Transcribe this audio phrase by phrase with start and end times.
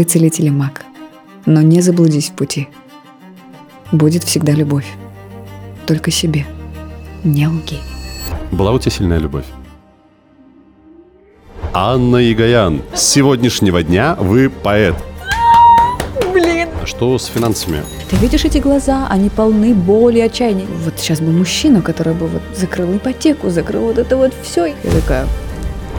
[0.00, 0.86] Ты целитель и маг.
[1.44, 2.68] Но не заблудись в пути.
[3.92, 4.86] Будет всегда любовь.
[5.86, 6.46] Только себе.
[7.22, 7.76] Не лги.
[8.50, 9.44] Была у тебя сильная любовь?
[11.74, 14.94] Анна Ягоян, с сегодняшнего дня вы поэт.
[16.32, 16.70] Блин.
[16.82, 17.82] А что с финансами?
[18.08, 19.06] Ты видишь эти глаза?
[19.10, 20.64] Они полны боли и отчаяния.
[20.82, 24.64] Вот сейчас бы мужчина, который бы вот закрыл ипотеку, закрыл вот это вот все.
[24.64, 25.26] Я такая,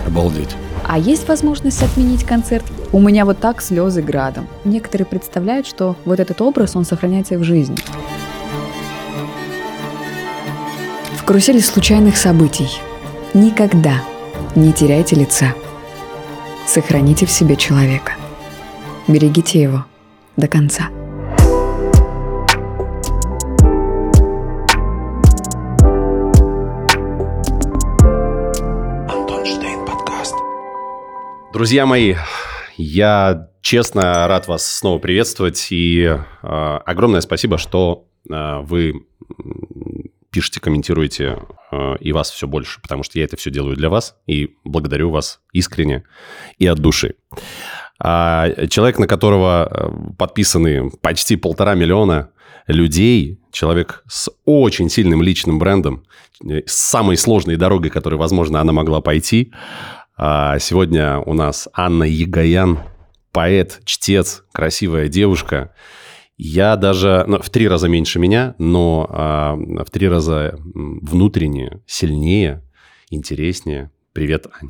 [0.07, 0.55] Обалдеть.
[0.87, 2.65] А есть возможность отменить концерт?
[2.91, 4.47] У меня вот так слезы градом.
[4.65, 7.77] Некоторые представляют, что вот этот образ, он сохраняется и в жизни.
[11.17, 12.69] В карусели случайных событий
[13.33, 14.01] никогда
[14.55, 15.53] не теряйте лица.
[16.67, 18.13] Сохраните в себе человека.
[19.07, 19.85] Берегите его
[20.37, 20.89] до конца.
[31.61, 32.15] Друзья мои,
[32.75, 39.05] я честно рад вас снова приветствовать и э, огромное спасибо, что э, вы
[40.31, 41.37] пишете, комментируете
[41.71, 45.11] э, и вас все больше, потому что я это все делаю для вас и благодарю
[45.11, 46.03] вас искренне
[46.57, 47.13] и от души.
[47.99, 52.31] А, человек, на которого подписаны почти полтора миллиона
[52.65, 56.05] людей, человек с очень сильным личным брендом,
[56.43, 59.53] э, с самой сложной дорогой, которой, возможно, она могла пойти.
[60.23, 62.77] А, Сегодня у нас Анна Ягоян,
[63.31, 65.73] поэт, чтец, красивая девушка.
[66.37, 71.81] Я даже ну, в три раза меньше меня, но а, в три раза м, внутренне,
[71.87, 72.61] сильнее,
[73.09, 73.89] интереснее.
[74.13, 74.69] Привет, Ань.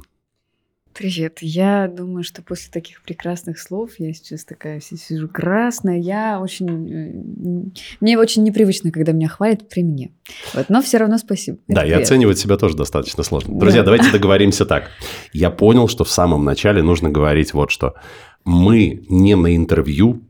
[0.93, 1.39] Привет.
[1.41, 5.97] Я думаю, что после таких прекрасных слов я сейчас такая вся сижу красная.
[5.99, 6.91] Я очень...
[6.91, 10.11] э, Мне очень непривычно, когда меня хвалят при мне.
[10.53, 11.57] Вот, но все равно спасибо.
[11.67, 12.03] Это Да, и приятно.
[12.03, 13.57] оценивать себя тоже достаточно сложно.
[13.57, 13.85] Друзья, Да.
[13.91, 14.89] давайте договоримся так.
[15.31, 17.93] Я понял, что в самом начале нужно говорить вот что.
[18.43, 20.21] Мы не на интервью,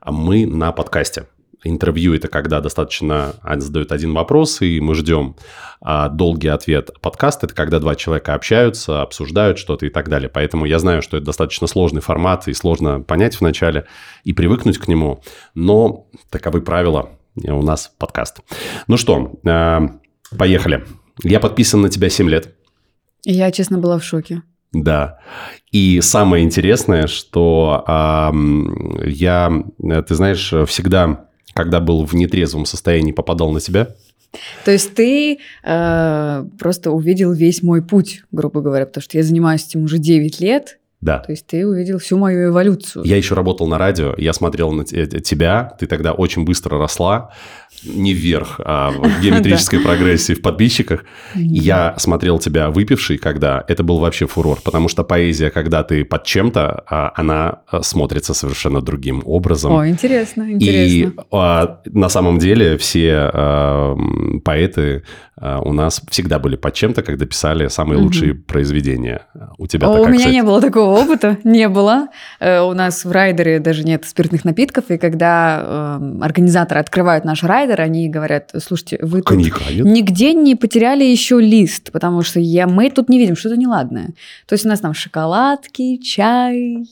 [0.00, 1.26] а мы на подкасте.
[1.68, 5.34] Интервью– это когда достаточно задают один вопрос, и мы ждем
[5.80, 6.90] а, долгий ответ.
[7.00, 10.28] Подкаст– это когда два человека общаются, обсуждают что-то и так далее.
[10.28, 13.86] Поэтому я знаю, что это достаточно сложный формат, и сложно понять вначале
[14.22, 15.22] и привыкнуть к нему.
[15.54, 17.10] Но таковы правила.
[17.42, 18.40] э, У нас подкаст.
[18.86, 19.88] Ну что, а,
[20.38, 20.84] поехали.
[21.24, 22.54] Я подписан на тебя 7 лет.
[23.24, 24.42] Я, честно, была в шоке.
[24.72, 25.18] Да.
[25.72, 31.25] И самое интересное, что ам, я, э, ты знаешь, всегда,
[31.56, 33.88] когда был в нетрезвом состоянии, попадал на тебя.
[34.64, 39.66] То есть ты э, просто увидел весь мой путь, грубо говоря, потому что я занимаюсь
[39.66, 40.78] этим уже 9 лет.
[41.00, 41.18] Да.
[41.18, 43.04] То есть ты увидел всю мою эволюцию.
[43.04, 47.32] Я еще работал на радио, я смотрел на те- тебя, ты тогда очень быстро росла,
[47.84, 51.04] не вверх, а в геометрической прогрессии в подписчиках.
[51.34, 56.04] И Я смотрел тебя выпивший, когда это был вообще фурор, потому что поэзия, когда ты
[56.04, 59.72] под чем-то, а, она а, смотрится совершенно другим образом.
[59.72, 61.24] О, интересно, И интересно.
[61.32, 63.96] а, на самом деле все а,
[64.44, 65.02] поэты
[65.38, 69.26] у нас всегда были под чем-то, когда писали самые лучшие произведения.
[69.58, 72.08] У тебя так у меня не было такого опыта, не было.
[72.40, 77.42] Э, У нас в райдере даже нет спиртных напитков, и когда э, организаторы открывают наш
[77.42, 79.36] райдер, они говорят, слушайте, вы тут
[79.84, 84.14] нигде не потеряли еще лист, потому что я, мы тут не видим что-то неладное.
[84.46, 86.86] То есть у нас там шоколадки, чай,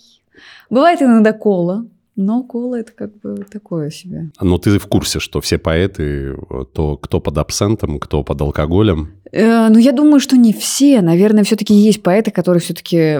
[0.68, 1.86] бывает иногда кола,
[2.16, 4.30] но кола это как бы такое себе.
[4.40, 6.36] Но ты в курсе, что все поэты,
[6.72, 9.12] то кто под абсентом, кто под алкоголем.
[9.32, 11.00] Э, ну, я думаю, что не все.
[11.00, 13.18] Наверное, все-таки есть поэты, которые все-таки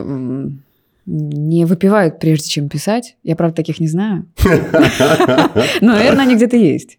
[1.06, 3.16] не выпивают, прежде чем писать.
[3.22, 4.27] Я, правда, таких не знаю.
[5.81, 6.99] Но, наверное, они где-то есть.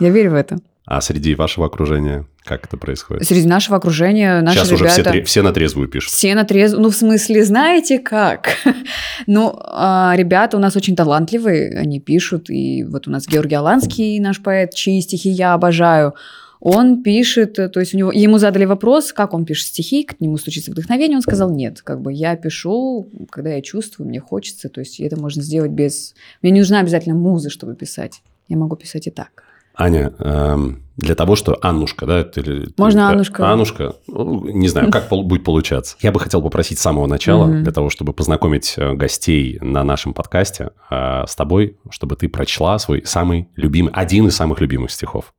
[0.00, 0.58] Я верю в это.
[0.86, 3.26] А среди вашего окружения как это происходит?
[3.26, 5.10] Среди нашего окружения наши Сейчас уже все, ребята...
[5.12, 6.10] тре- все на трезвую пишут.
[6.10, 6.76] Все на трезв...
[6.78, 8.50] Ну, в смысле, знаете как?
[9.26, 12.50] ну, а, ребята у нас очень талантливые, они пишут.
[12.50, 16.14] И вот у нас Георгий Аланский, наш поэт, чьи стихи я обожаю.
[16.60, 20.38] Он пишет, то есть у него, ему задали вопрос, как он пишет стихи, к нему
[20.38, 24.80] случится вдохновение, он сказал, нет, как бы я пишу, когда я чувствую, мне хочется, то
[24.80, 26.14] есть это можно сделать без...
[26.40, 29.43] Мне не нужна обязательно муза, чтобы писать, я могу писать и так.
[29.76, 32.22] Аня, эм, для того, что Аннушка, да?
[32.22, 33.52] ты- ты- Можно да, Аннушка.
[33.52, 35.96] Аннушка, ну, не знаю, как будет получаться.
[36.00, 40.14] Я бы хотел попросить с самого начала, для того, чтобы познакомить э, гостей на нашем
[40.14, 45.34] подкасте э, с тобой, чтобы ты прочла свой самый любимый, один из самых любимых стихов.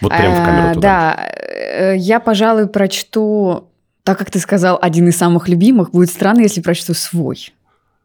[0.00, 0.88] Вот прямо в камеру А, туда.
[1.16, 3.70] Да, э, я, пожалуй, прочту,
[4.04, 7.52] так как ты сказал, один из самых любимых, будет странно, если прочту свой.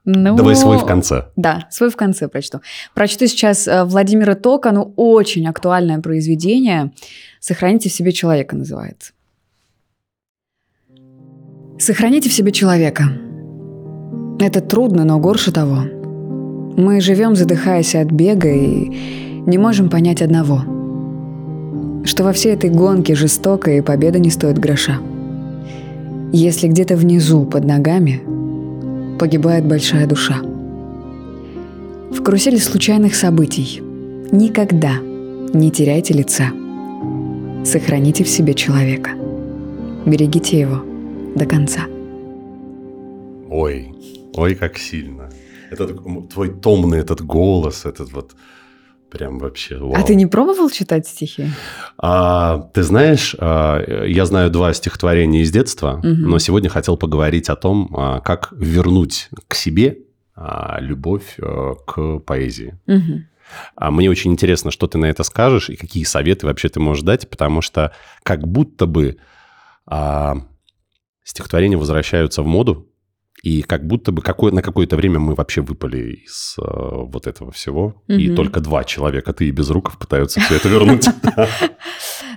[0.05, 1.25] Ну, Давай свой в конце.
[1.35, 2.61] Да, свой в конце прочту.
[2.95, 6.91] Прочту сейчас э, Владимира Тока, ну, очень актуальное произведение
[7.39, 9.11] «Сохраните в себе человека» называется.
[11.77, 13.03] Сохраните в себе человека.
[14.39, 15.83] Это трудно, но горше того.
[16.77, 18.89] Мы живем, задыхаясь от бега, и
[19.45, 20.61] не можем понять одного.
[22.05, 24.99] Что во всей этой гонке жестокая и победа не стоит гроша.
[26.31, 28.21] Если где-то внизу, под ногами,
[29.19, 30.41] погибает большая душа.
[32.11, 33.81] В карусели случайных событий
[34.31, 34.93] никогда
[35.53, 36.51] не теряйте лица.
[37.65, 39.11] Сохраните в себе человека.
[40.05, 40.83] Берегите его
[41.35, 41.81] до конца.
[43.49, 43.93] Ой,
[44.33, 45.29] ой, как сильно.
[45.69, 45.87] Это
[46.33, 48.35] твой томный этот голос, этот вот
[49.09, 49.77] прям вообще.
[49.77, 49.93] Вау.
[49.95, 51.49] А ты не пробовал читать стихи?
[51.97, 56.07] А, ты знаешь, а, я знаю два стихотворения из детства, угу.
[56.07, 59.99] но сегодня хотел поговорить о том, а, как вернуть к себе
[60.35, 62.77] а, любовь а, к поэзии.
[62.87, 63.23] Угу.
[63.75, 67.03] А мне очень интересно, что ты на это скажешь и какие советы вообще ты можешь
[67.03, 69.17] дать, потому что как будто бы
[69.85, 70.37] а,
[71.23, 72.88] стихотворения возвращаются в моду,
[73.41, 77.51] и как будто бы какое, на какое-то время мы вообще выпали из э, вот этого
[77.51, 78.03] всего.
[78.07, 78.17] Угу.
[78.17, 81.05] И только два человека, ты и без руков, пытаются все это вернуть.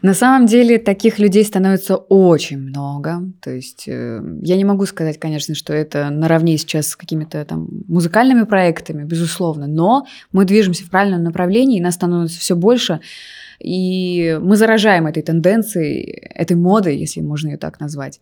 [0.02, 3.22] На самом деле таких людей становится очень много.
[3.40, 7.68] То есть э, я не могу сказать, конечно, что это наравне сейчас с какими-то там
[7.86, 13.00] музыкальными проектами, безусловно, но мы движемся в правильном направлении, и нас становится все больше.
[13.60, 16.02] И мы заражаем этой тенденцией,
[16.34, 18.20] этой модой, если можно ее так назвать.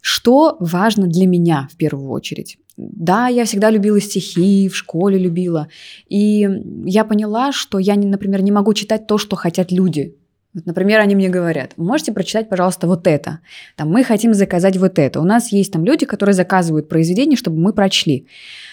[0.00, 2.58] Что важно для меня в первую очередь?
[2.76, 5.68] Да, я всегда любила стихи, в школе любила.
[6.08, 6.48] И
[6.84, 10.16] я поняла, что я, например, не могу читать то, что хотят люди.
[10.54, 13.38] Вот, например, они мне говорят, можете прочитать, пожалуйста, вот это.
[13.76, 15.20] Там, мы хотим заказать вот это.
[15.20, 18.26] У нас есть там люди, которые заказывают произведение, чтобы мы прочли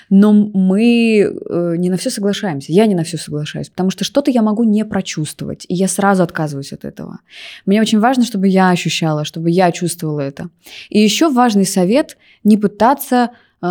[0.10, 2.72] но мы э, не на все соглашаемся.
[2.72, 6.24] Я не на все соглашаюсь, потому что что-то я могу не прочувствовать, и я сразу
[6.24, 7.20] отказываюсь от этого.
[7.66, 10.50] Мне очень важно, чтобы я ощущала, чтобы я чувствовала это.
[10.90, 13.32] И еще важный совет не пытаться
[13.62, 13.68] э,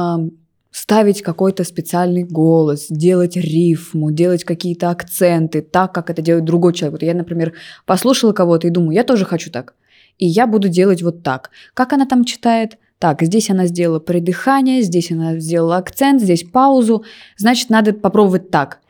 [0.76, 7.00] ставить какой-то специальный голос, делать рифму, делать какие-то акценты, так, как это делает другой человек.
[7.00, 7.54] Вот я, например,
[7.86, 9.74] послушала кого-то и думаю, я тоже хочу так.
[10.18, 11.50] И я буду делать вот так.
[11.72, 12.76] Как она там читает?
[12.98, 17.04] Так, здесь она сделала придыхание, здесь она сделала акцент, здесь паузу.
[17.38, 18.80] Значит, надо попробовать так.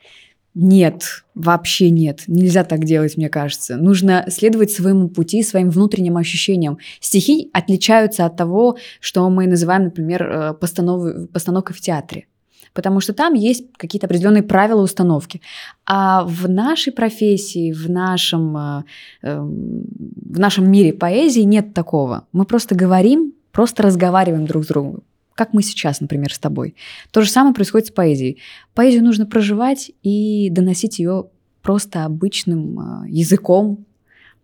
[0.58, 2.22] Нет, вообще нет.
[2.28, 3.76] Нельзя так делать, мне кажется.
[3.76, 6.78] Нужно следовать своему пути, своим внутренним ощущениям.
[6.98, 11.28] Стихи отличаются от того, что мы называем, например, э, постанов...
[11.30, 12.26] постановкой в театре.
[12.72, 15.42] Потому что там есть какие-то определенные правила установки.
[15.84, 18.84] А в нашей профессии, в нашем, э,
[19.24, 19.84] эм,
[20.32, 22.26] в нашем мире поэзии нет такого.
[22.32, 25.02] Мы просто говорим Просто разговариваем друг с другом.
[25.36, 26.74] Как мы сейчас, например, с тобой.
[27.12, 28.38] То же самое происходит с поэзией.
[28.74, 31.26] Поэзию нужно проживать и доносить ее
[31.62, 33.86] просто обычным а, языком,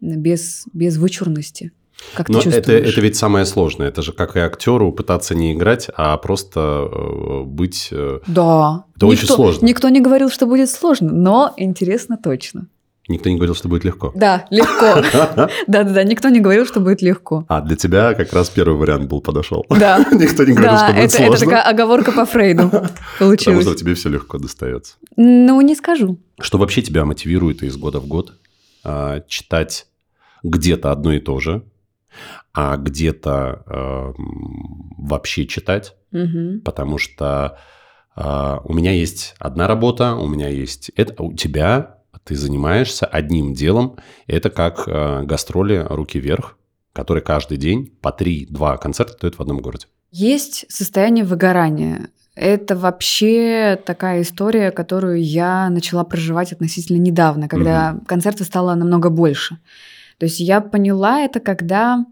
[0.01, 1.73] без, без вычурности.
[2.15, 3.89] Как Но это, это ведь самое сложное.
[3.89, 7.89] Это же как и актеру пытаться не играть, а просто э, быть...
[7.93, 8.85] Э, да.
[8.97, 9.65] Это никто, очень сложно.
[9.67, 12.67] Никто не говорил, что будет сложно, но интересно точно.
[13.09, 14.13] Никто не говорил, что будет легко.
[14.15, 15.03] Да, легко.
[15.67, 17.45] Да-да-да, никто не говорил, что будет легко.
[17.49, 19.67] А для тебя как раз первый вариант был подошел.
[19.71, 19.99] Да.
[20.13, 21.35] Никто не говорил, что будет сложно.
[21.35, 22.71] это такая оговорка по Фрейду
[23.19, 23.59] получилась.
[23.59, 24.95] Потому что тебе все легко достается.
[25.17, 26.21] Ну, не скажу.
[26.41, 28.35] Что вообще тебя мотивирует из года в год
[28.85, 29.87] а, читать
[30.45, 31.65] где-то одно и то же,
[32.53, 34.13] а где-то э,
[34.99, 35.95] вообще читать,
[36.65, 37.59] потому что
[38.17, 43.07] э, у меня есть одна работа, у меня есть это, а у тебя ты занимаешься
[43.07, 43.97] одним делом.
[44.27, 46.59] Это как э, гастроли «Руки вверх»,
[46.93, 49.87] которые каждый день по 3-2 концерта дают в одном городе.
[50.11, 52.11] Есть состояние выгорания.
[52.35, 58.07] Это вообще такая история, которую я начала проживать относительно недавно, когда угу.
[58.07, 59.59] концертов стало намного больше.
[60.19, 62.05] То есть я поняла это, когда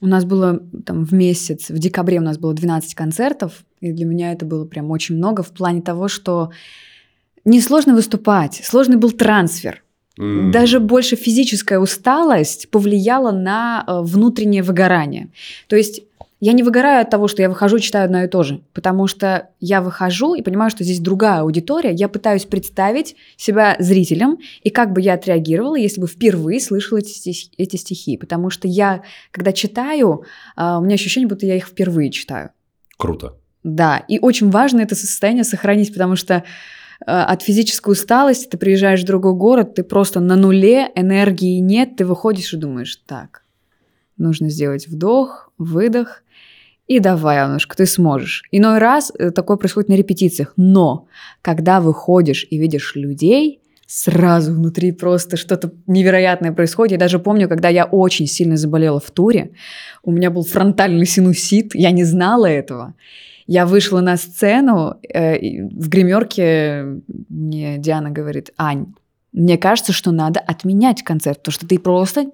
[0.00, 4.06] у нас было там в месяц, в декабре у нас было 12 концертов, и для
[4.06, 6.50] меня это было прям очень много в плане того, что
[7.44, 9.82] Несложно выступать, сложный был трансфер.
[10.18, 10.50] Mm.
[10.50, 15.28] Даже больше физическая усталость повлияла на э, внутреннее выгорание.
[15.66, 16.02] То есть
[16.40, 19.06] я не выгораю от того, что я выхожу и читаю одно и то же, потому
[19.06, 24.70] что я выхожу и понимаю, что здесь другая аудитория, я пытаюсь представить себя зрителем, и
[24.70, 28.16] как бы я отреагировала, если бы впервые слышала эти стихи, эти стихи.
[28.16, 30.24] потому что я, когда читаю,
[30.56, 32.50] э, у меня ощущение, будто я их впервые читаю.
[32.96, 33.34] Круто.
[33.62, 36.44] Да, и очень важно это состояние сохранить, потому что
[37.06, 42.04] от физической усталости ты приезжаешь в другой город, ты просто на нуле, энергии нет, ты
[42.04, 43.42] выходишь и думаешь, так,
[44.16, 46.22] нужно сделать вдох, выдох,
[46.86, 48.42] и давай, Анушка, ты сможешь.
[48.50, 51.06] Иной раз э, такое происходит на репетициях, но
[51.40, 56.92] когда выходишь и видишь людей, сразу внутри просто что-то невероятное происходит.
[56.92, 59.50] Я даже помню, когда я очень сильно заболела в туре,
[60.02, 62.94] у меня был фронтальный синусит, я не знала этого.
[63.50, 68.94] Я вышла на сцену, э, в гримерке мне Диана говорит, Ань,
[69.32, 72.30] мне кажется, что надо отменять концерт, потому что ты просто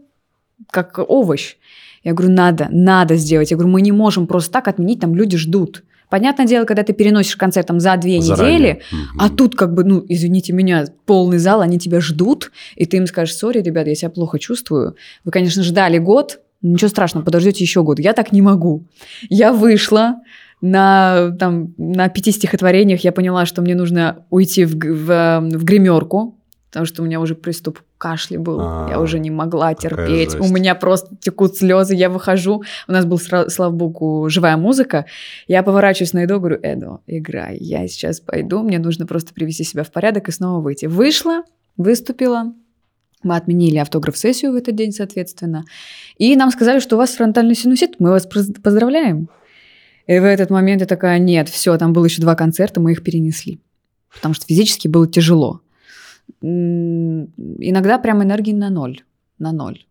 [0.70, 1.56] как овощ.
[2.04, 3.50] Я говорю, надо, надо сделать.
[3.50, 5.84] Я говорю, мы не можем просто так отменить, там люди ждут.
[6.10, 8.54] Понятное дело, когда ты переносишь концерт там за две Заранее.
[8.54, 9.18] недели, угу.
[9.18, 13.06] а тут как бы, ну, извините меня, полный зал, они тебя ждут, и ты им
[13.06, 14.96] скажешь, сори, ребят, я себя плохо чувствую.
[15.24, 18.00] Вы, конечно, ждали год, ничего страшного, подождете еще год.
[18.00, 18.84] Я так не могу.
[19.30, 20.16] Я вышла,
[20.60, 26.38] на, там, на пяти стихотворениях я поняла, что мне нужно уйти в, в, в гримерку,
[26.70, 30.46] потому что у меня уже приступ кашля был, А-а-а, я уже не могла терпеть, у
[30.48, 35.06] меня просто текут слезы, я выхожу, у нас был, слава богу, живая музыка,
[35.46, 39.84] я поворачиваюсь на Эдо, говорю, Эдо, играй, я сейчас пойду, мне нужно просто привести себя
[39.84, 40.86] в порядок и снова выйти.
[40.86, 41.44] Вышла,
[41.76, 42.52] выступила,
[43.22, 45.64] мы отменили автограф-сессию в этот день, соответственно,
[46.18, 49.28] и нам сказали, что у вас фронтальный синусит, мы вас поздравляем.
[50.06, 53.02] И в этот момент я такая, нет, все, там было еще два концерта, мы их
[53.02, 53.60] перенесли,
[54.14, 55.60] потому что физически было тяжело
[56.40, 59.00] иногда прям энергии на ноль,
[59.38, 59.84] на ноль.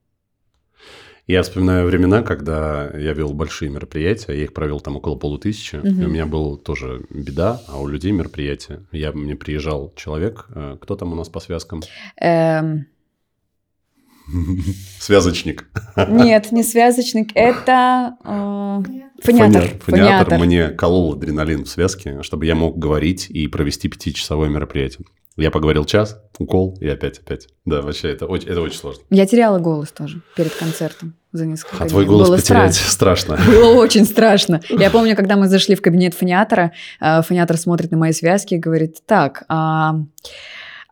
[1.27, 5.87] Я вспоминаю времена, когда я вел большие мероприятия, я их провел там около полутысячи, угу.
[5.87, 8.85] и у меня была тоже беда, а у людей мероприятия.
[8.91, 11.81] Я, мне приезжал человек, э, кто там у нас по связкам?
[12.21, 12.85] Эм...
[14.99, 15.67] Связочник.
[15.95, 18.83] Нет, не связочник, это э.
[19.21, 25.05] Фониатор мне колол адреналин в связке, чтобы я мог говорить и провести пятичасовое мероприятие.
[25.37, 27.49] Я поговорил час, укол и опять, опять.
[27.65, 29.03] Да, вообще, это очень, это очень сложно.
[29.09, 33.35] Я теряла голос тоже перед концертом за несколько А твой голос Было потерять страшно.
[33.37, 33.51] страшно.
[33.51, 34.61] Было очень страшно.
[34.69, 38.57] Я помню, когда мы зашли в кабинет фониатора, э, фониатор смотрит на мои связки и
[38.57, 39.95] говорит, так, а...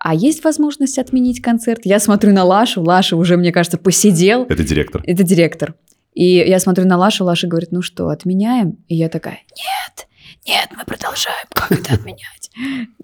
[0.04, 1.86] А есть возможность отменить концерт?
[1.86, 4.44] Я смотрю на Лашу, Лаша уже, мне кажется, посидел.
[4.44, 5.02] Это директор.
[5.06, 5.76] Это директор.
[6.14, 8.84] И я смотрю на Лашу, Лаша говорит, ну что, отменяем?
[8.90, 10.08] И я такая, нет,
[10.46, 11.48] нет, мы продолжаем.
[11.54, 12.52] Как это отменять?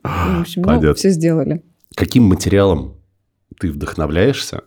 [0.03, 1.63] В общем, ну, все сделали.
[1.95, 2.97] Каким материалом
[3.57, 4.63] ты вдохновляешься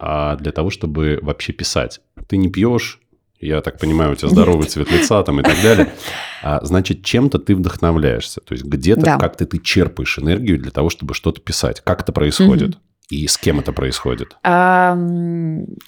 [0.00, 2.00] а для того, чтобы вообще писать?
[2.26, 3.00] Ты не пьешь,
[3.40, 4.70] я так понимаю, у тебя здоровый Нет.
[4.70, 5.92] цвет лица там и так далее.
[6.42, 8.40] А, значит, чем-то ты вдохновляешься.
[8.40, 9.18] То есть где-то да.
[9.18, 11.80] как-то ты черпаешь энергию для того, чтобы что-то писать.
[11.80, 12.76] Как это происходит?
[12.76, 12.78] Угу.
[13.10, 14.36] И с кем это происходит?
[14.44, 14.96] А,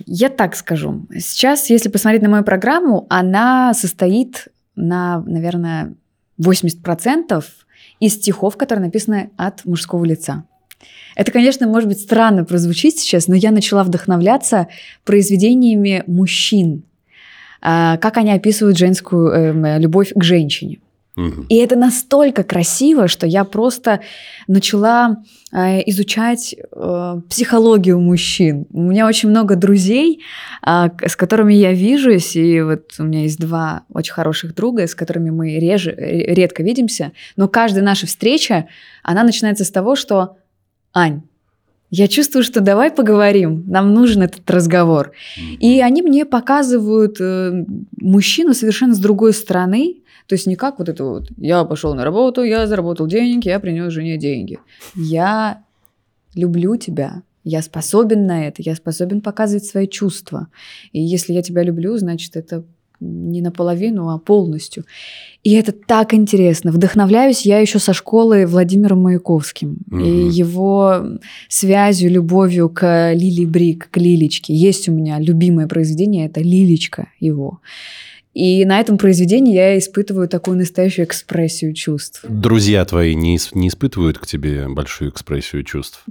[0.06, 1.06] я так скажу.
[1.16, 5.94] Сейчас, если посмотреть на мою программу, она состоит на, наверное,
[6.40, 7.44] 80%
[8.00, 10.44] из стихов, которые написаны от мужского лица.
[11.16, 14.68] Это, конечно, может быть странно прозвучит сейчас, но я начала вдохновляться
[15.04, 16.84] произведениями мужчин,
[17.60, 20.78] как они описывают женскую э, любовь к женщине.
[21.48, 24.00] И это настолько красиво, что я просто
[24.46, 25.16] начала
[25.52, 28.66] э, изучать э, психологию мужчин.
[28.72, 30.22] У меня очень много друзей,
[30.64, 34.94] э, с которыми я вижусь, и вот у меня есть два очень хороших друга, с
[34.94, 38.68] которыми мы реже, редко видимся, но каждая наша встреча,
[39.02, 40.36] она начинается с того, что
[40.94, 41.22] «Ань,
[41.90, 45.12] я чувствую, что давай поговорим, нам нужен этот разговор.
[45.58, 47.64] И они мне показывают э,
[48.00, 52.04] мужчину совершенно с другой стороны, то есть не как вот это вот, я пошел на
[52.04, 54.58] работу, я заработал денег, я принес жене деньги.
[54.94, 55.64] Я
[56.34, 60.48] люблю тебя, я способен на это, я способен показывать свои чувства.
[60.92, 62.64] И если я тебя люблю, значит, это
[63.00, 64.84] не наполовину, а полностью.
[65.44, 66.72] И это так интересно.
[66.72, 70.00] Вдохновляюсь я еще со школы Владимиром Маяковским угу.
[70.00, 71.04] и его
[71.48, 74.54] связью, любовью к Лили Брик, к Лилечке.
[74.54, 77.60] Есть у меня любимое произведение, это Лилечка его.
[78.34, 82.24] И на этом произведении я испытываю такую настоящую экспрессию чувств.
[82.28, 86.04] Друзья твои не, не испытывают к тебе большую экспрессию чувств?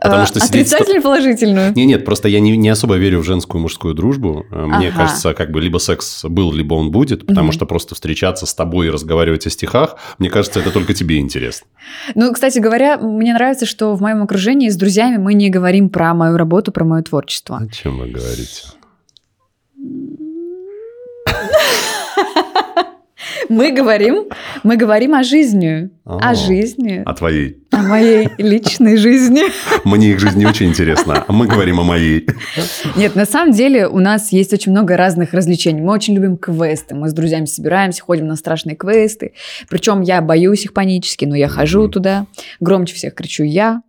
[0.00, 1.72] Потому а, что Отрицательную, положительную?
[1.74, 4.44] Нет, нет, просто я не, не особо верю в женскую мужскую дружбу.
[4.50, 4.96] Мне ага.
[4.96, 7.52] кажется, как бы либо секс был, либо он будет, потому угу.
[7.52, 11.66] что просто встречаться с тобой и разговаривать о стихах, мне кажется, это только тебе интересно.
[12.14, 16.14] Ну, кстати говоря, мне нравится, что в моем окружении с друзьями мы не говорим про
[16.14, 17.58] мою работу, про мое творчество.
[17.58, 18.62] О чем вы говорите?
[23.48, 24.24] Мы говорим,
[24.62, 25.90] мы говорим о жизни.
[26.04, 27.02] О, жизни.
[27.04, 27.58] О твоей.
[27.72, 29.42] О моей личной жизни.
[29.84, 32.26] Мне их жизнь не очень интересна, а мы говорим о моей.
[32.96, 35.80] Нет, на самом деле у нас есть очень много разных развлечений.
[35.80, 36.94] Мы очень любим квесты.
[36.94, 39.32] Мы с друзьями собираемся, ходим на страшные квесты.
[39.68, 42.26] Причем я боюсь их панически, но я хожу туда.
[42.60, 43.82] Громче всех кричу я.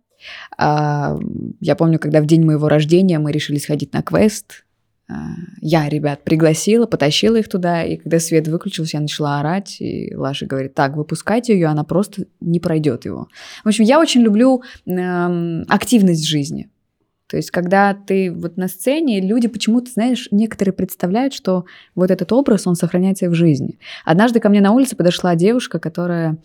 [0.56, 1.16] А,
[1.60, 4.64] я помню, когда в день моего рождения мы решили сходить на квест
[5.60, 10.46] я ребят пригласила, потащила их туда, и когда свет выключился, я начала орать, и Лаша
[10.46, 13.28] говорит, так, выпускайте ее, она просто не пройдет его.
[13.64, 16.68] В общем, я очень люблю э, активность жизни.
[17.26, 22.32] То есть, когда ты вот на сцене, люди почему-то, знаешь, некоторые представляют, что вот этот
[22.32, 23.78] образ, он сохраняется и в жизни.
[24.04, 26.38] Однажды ко мне на улице подошла девушка, которая,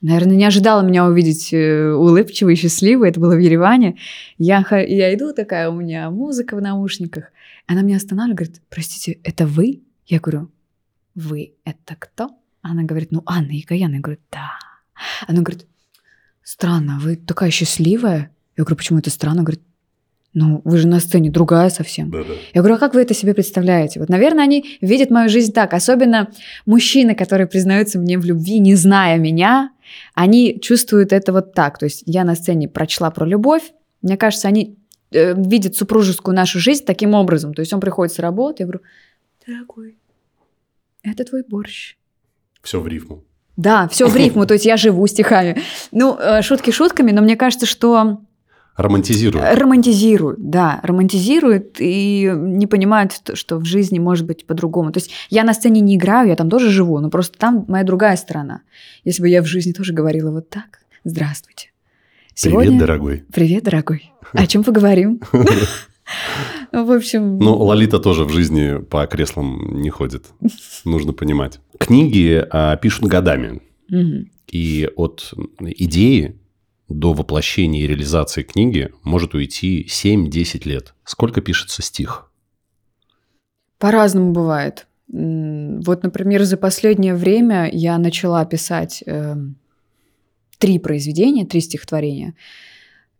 [0.00, 3.10] наверное, не ожидала меня увидеть э, улыбчивой, счастливой.
[3.10, 3.96] Это было в Ереване.
[4.38, 7.32] Я, я иду такая, у меня музыка в наушниках.
[7.66, 9.82] Она меня останавливает, говорит, простите, это вы?
[10.06, 10.50] Я говорю,
[11.14, 12.30] вы это кто?
[12.62, 13.92] Она говорит, ну, Анна Икаян.
[13.92, 14.52] Я говорю, да.
[15.26, 15.66] Она говорит,
[16.42, 18.34] странно, вы такая счастливая.
[18.56, 19.40] Я говорю, почему это странно?
[19.40, 19.62] Она говорит,
[20.32, 22.10] ну, вы же на сцене другая совсем.
[22.10, 22.34] Да-да.
[22.54, 23.98] Я говорю, а как вы это себе представляете?
[23.98, 25.74] Вот, наверное, они видят мою жизнь так.
[25.74, 26.30] Особенно
[26.66, 29.70] мужчины, которые признаются мне в любви, не зная меня,
[30.14, 31.78] они чувствуют это вот так.
[31.78, 33.72] То есть я на сцене прочла про любовь.
[34.02, 34.78] Мне кажется, они
[35.10, 37.54] э, видят супружескую нашу жизнь таким образом.
[37.54, 38.80] То есть он приходит с работы, я говорю,
[39.46, 39.98] дорогой,
[41.02, 41.96] это твой борщ.
[42.62, 43.24] Все в рифму.
[43.56, 45.60] Да, все в рифму, то есть я живу стихами.
[45.92, 48.20] Ну, э, шутки шутками, но мне кажется, что
[48.76, 49.58] Романтизируют.
[49.58, 54.90] Романтизируют, да, романтизируют и не понимают, что в жизни может быть по-другому.
[54.90, 57.84] То есть я на сцене не играю, я там тоже живу, но просто там моя
[57.84, 58.62] другая сторона.
[59.04, 61.72] Если бы я в жизни тоже говорила вот так, здравствуйте.
[62.42, 62.70] Сегодня...
[62.70, 63.24] Привет, дорогой.
[63.34, 64.12] Привет, дорогой.
[64.32, 65.20] О чем поговорим?
[66.72, 67.38] В общем...
[67.38, 70.24] Ну, Лолита тоже в жизни по креслам не ходит.
[70.86, 71.60] Нужно понимать.
[71.78, 73.60] Книги а, пишут годами.
[74.46, 76.40] И от идеи
[76.88, 80.94] до воплощения и реализации книги может уйти 7-10 лет.
[81.04, 82.32] Сколько пишется стих?
[83.76, 84.86] По-разному бывает.
[85.08, 89.36] Вот, например, за последнее время я начала писать э,
[90.60, 92.34] три произведения, три стихотворения.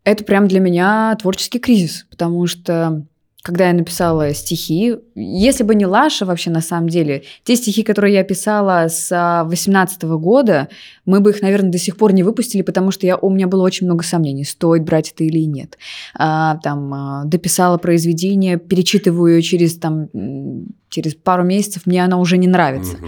[0.03, 3.05] Это прям для меня творческий кризис, потому что
[3.43, 8.13] когда я написала стихи, если бы не Лаша вообще на самом деле, те стихи, которые
[8.13, 9.09] я писала с
[9.47, 10.69] 18 года,
[11.05, 13.63] мы бы их, наверное, до сих пор не выпустили, потому что я, у меня было
[13.63, 15.79] очень много сомнений, стоит брать это или нет.
[16.13, 20.09] А, там, а, дописала произведение, перечитываю ее через, там,
[20.89, 22.97] через пару месяцев, мне она уже не нравится.
[22.97, 23.07] Угу.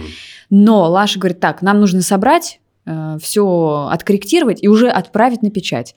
[0.50, 5.94] Но Лаша говорит, так, нам нужно собрать, э, все откорректировать и уже отправить на печать.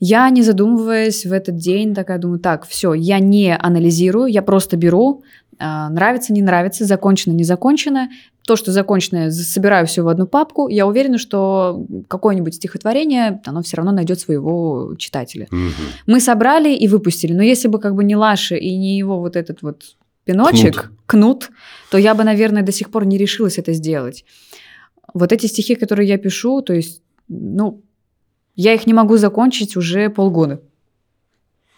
[0.00, 4.76] Я, не задумываясь в этот день, такая думаю, так, все, я не анализирую, я просто
[4.76, 5.22] беру,
[5.58, 8.10] а, нравится, не нравится, закончено, не закончено.
[8.46, 10.68] То, что закончено, собираю все в одну папку.
[10.68, 15.46] Я уверена, что какое-нибудь стихотворение, оно все равно найдет своего читателя.
[15.50, 15.60] Угу.
[16.06, 17.32] Мы собрали и выпустили.
[17.32, 21.46] Но если бы как бы не Лаша и не его вот этот вот пиночек, кнут.
[21.46, 21.50] кнут,
[21.90, 24.24] то я бы, наверное, до сих пор не решилась это сделать.
[25.14, 27.82] Вот эти стихи, которые я пишу, то есть, ну,
[28.56, 30.60] я их не могу закончить уже полгода.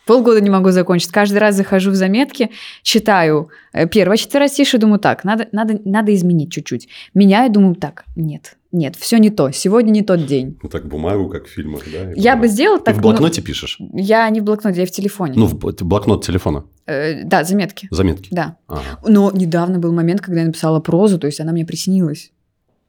[0.06, 1.10] Полгода не могу закончить.
[1.10, 2.50] Каждый раз захожу в заметки,
[2.82, 6.88] читаю э, первое четверостишее, думаю, так, надо, надо, надо изменить чуть-чуть.
[7.12, 9.50] Меняю, думаю, так, нет, нет, все не то.
[9.50, 10.58] Сегодня не тот день.
[10.62, 12.12] Ну так бумагу, как в фильмах, да?
[12.14, 12.94] Я бы сделала так.
[12.94, 13.78] Ты в блокноте ну, пишешь?
[13.92, 15.34] Я не в блокноте, я в телефоне.
[15.36, 16.64] Ну, в блокнот телефона?
[16.86, 17.88] Э, да, заметки.
[17.90, 18.28] Заметки?
[18.30, 18.58] Да.
[18.68, 18.82] Ага.
[19.08, 22.30] Но недавно был момент, когда я написала прозу, то есть она мне приснилась.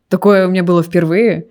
[0.10, 1.48] Такое у меня было впервые.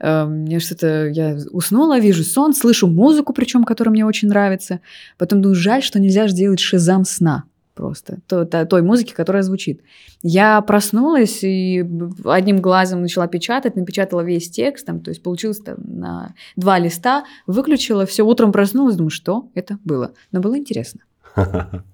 [0.00, 4.80] Эм, мне что-то, я уснула, вижу сон, слышу музыку, причем, которая мне очень нравится.
[5.16, 7.44] Потом думаю, жаль, что нельзя сделать шизам сна
[7.74, 9.82] просто, то, то, той музыки, которая звучит.
[10.20, 11.84] Я проснулась и
[12.24, 17.24] одним глазом начала печатать, напечатала весь текст, там, то есть получилось там на два листа,
[17.46, 20.12] выключила, все, утром проснулась, думаю, что это было.
[20.32, 21.02] Но было интересно.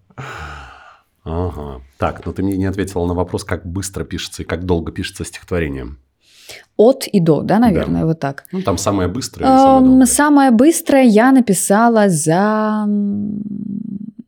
[1.26, 1.80] Ага.
[2.04, 5.24] Так, но ты мне не ответила на вопрос, как быстро пишется и как долго пишется
[5.24, 5.96] стихотворение.
[6.76, 8.06] От и до, да, наверное, да.
[8.06, 8.44] вот так.
[8.52, 9.48] Ну, там самое быстрое.
[9.48, 12.86] Самое, самое быстрое я написала за...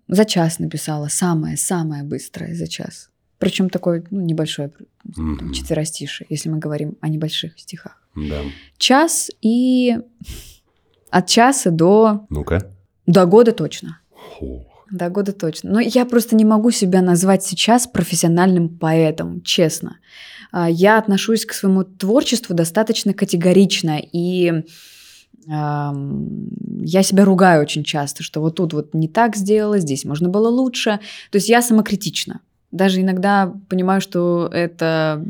[0.08, 1.08] За час написала.
[1.08, 3.10] Самое-самое быстрое за час.
[3.38, 4.70] Причем такое ну, небольшое
[5.06, 5.52] mm-hmm.
[5.52, 8.00] четверостишее, если мы говорим о небольших стихах.
[8.14, 8.40] Да.
[8.78, 9.98] Час и
[11.10, 12.24] от часа до...
[12.30, 12.70] Ну-ка.
[13.06, 14.00] До года точно.
[14.38, 14.64] Фу.
[14.90, 15.72] До года точно.
[15.72, 19.98] Но я просто не могу себя назвать сейчас профессиональным поэтом, честно.
[20.52, 24.64] А, я отношусь к своему творчеству достаточно категорично и
[25.48, 30.48] я себя ругаю очень часто, что вот тут вот не так сделала, здесь можно было
[30.48, 30.98] лучше.
[31.30, 32.40] То есть я самокритична.
[32.72, 35.24] Даже иногда понимаю, что это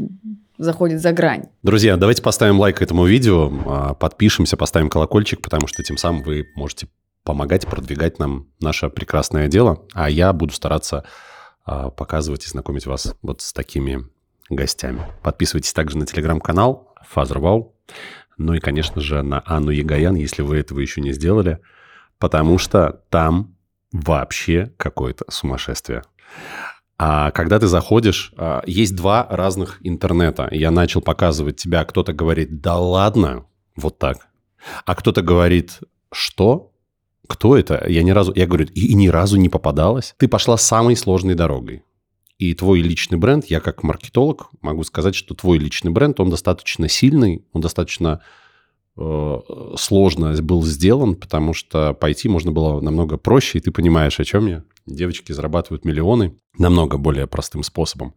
[0.59, 1.45] заходит за грань.
[1.62, 6.47] Друзья, давайте поставим лайк этому видео, а, подпишемся, поставим колокольчик, потому что тем самым вы
[6.57, 6.88] можете
[7.27, 11.05] помогать продвигать нам наше прекрасное дело, а я буду стараться
[11.65, 14.07] а, показывать и знакомить вас вот с такими
[14.49, 15.03] гостями.
[15.23, 17.73] Подписывайтесь также на телеграм-канал FazerWow,
[18.39, 21.59] ну и, конечно же, на Анну Ягоян, если вы этого еще не сделали,
[22.19, 23.57] потому что там
[23.91, 26.03] вообще какое-то сумасшествие.
[26.97, 30.49] А когда ты заходишь, а, есть два разных интернета.
[30.53, 34.29] Я начал показывать тебя, кто-то говорит, да ладно, вот так.
[34.85, 35.81] А кто-то говорит,
[36.12, 36.73] что?
[37.27, 37.85] Кто это?
[37.89, 40.15] Я ни разу, я говорю, и, и ни разу не попадалась.
[40.19, 41.83] Ты пошла самой сложной дорогой.
[42.39, 46.87] И твой личный бренд, я как маркетолог могу сказать, что твой личный бренд, он достаточно
[46.89, 48.21] сильный, он достаточно
[48.97, 49.41] э,
[49.79, 54.47] сложно был сделан, потому что пойти можно было намного проще, и ты понимаешь, о чем
[54.49, 54.65] я.
[54.85, 58.15] Девочки зарабатывают миллионы намного более простым способом.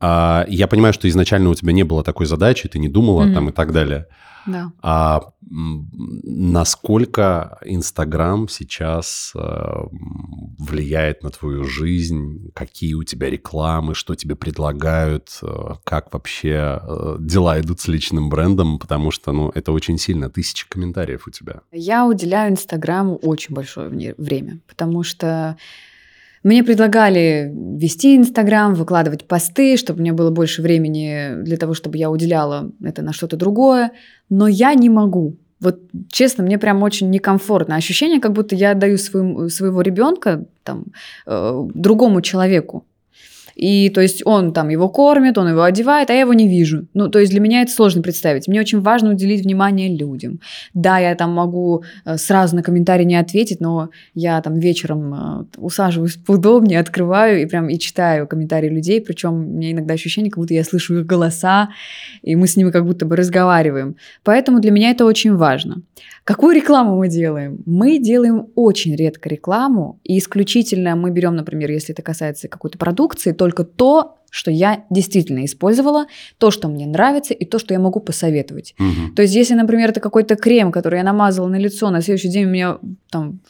[0.00, 3.34] А, я понимаю, что изначально у тебя не было такой задачи, ты не думала mm-hmm.
[3.34, 4.06] там и так далее.
[4.46, 4.72] Да.
[4.80, 9.38] А насколько Инстаграм сейчас э,
[10.58, 12.50] влияет на твою жизнь?
[12.54, 15.38] Какие у тебя рекламы, что тебе предлагают?
[15.42, 18.78] Э, как вообще э, дела идут с личным брендом?
[18.78, 20.30] Потому что, ну, это очень сильно.
[20.30, 21.60] Тысячи комментариев у тебя.
[21.70, 25.58] Я уделяю Инстаграму очень большое время, потому что
[26.42, 31.98] мне предлагали вести Инстаграм, выкладывать посты, чтобы у меня было больше времени для того, чтобы
[31.98, 33.92] я уделяла это на что-то другое,
[34.30, 35.36] но я не могу.
[35.60, 37.76] Вот честно, мне прям очень некомфортно.
[37.76, 40.86] Ощущение, как будто я отдаю своим, своего ребенка там,
[41.26, 42.86] э, другому человеку.
[43.58, 46.86] И то есть он там его кормит, он его одевает, а я его не вижу.
[46.94, 48.46] Ну, то есть для меня это сложно представить.
[48.46, 50.38] Мне очень важно уделить внимание людям.
[50.74, 55.44] Да, я там могу э, сразу на комментарий не ответить, но я там вечером э,
[55.56, 60.38] усаживаюсь поудобнее, открываю и прям и читаю комментарии людей, причем у меня иногда ощущение, как
[60.38, 61.70] будто я слышу их голоса,
[62.22, 63.96] и мы с ними как будто бы разговариваем.
[64.22, 65.82] Поэтому для меня это очень важно.
[66.22, 67.62] Какую рекламу мы делаем?
[67.66, 73.32] Мы делаем очень редко рекламу, и исключительно мы берем, например, если это касается какой-то продукции,
[73.48, 76.06] только то, что я действительно использовала,
[76.36, 78.74] то, что мне нравится, и то, что я могу посоветовать.
[78.78, 79.14] Угу.
[79.16, 82.44] То есть, если, например, это какой-то крем, который я намазала на лицо, на следующий день
[82.44, 82.78] у меня
[83.10, 83.40] там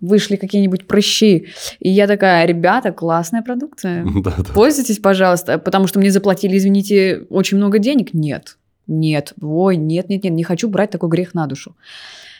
[0.00, 1.48] вышли какие-нибудь прыщи.
[1.80, 4.06] И я такая, ребята, классная продукция.
[4.54, 8.14] Пользуйтесь, пожалуйста, потому что мне заплатили, извините, очень много денег.
[8.14, 8.56] Нет.
[8.86, 11.74] Нет, ой, нет, нет, нет, не хочу брать такой грех на душу.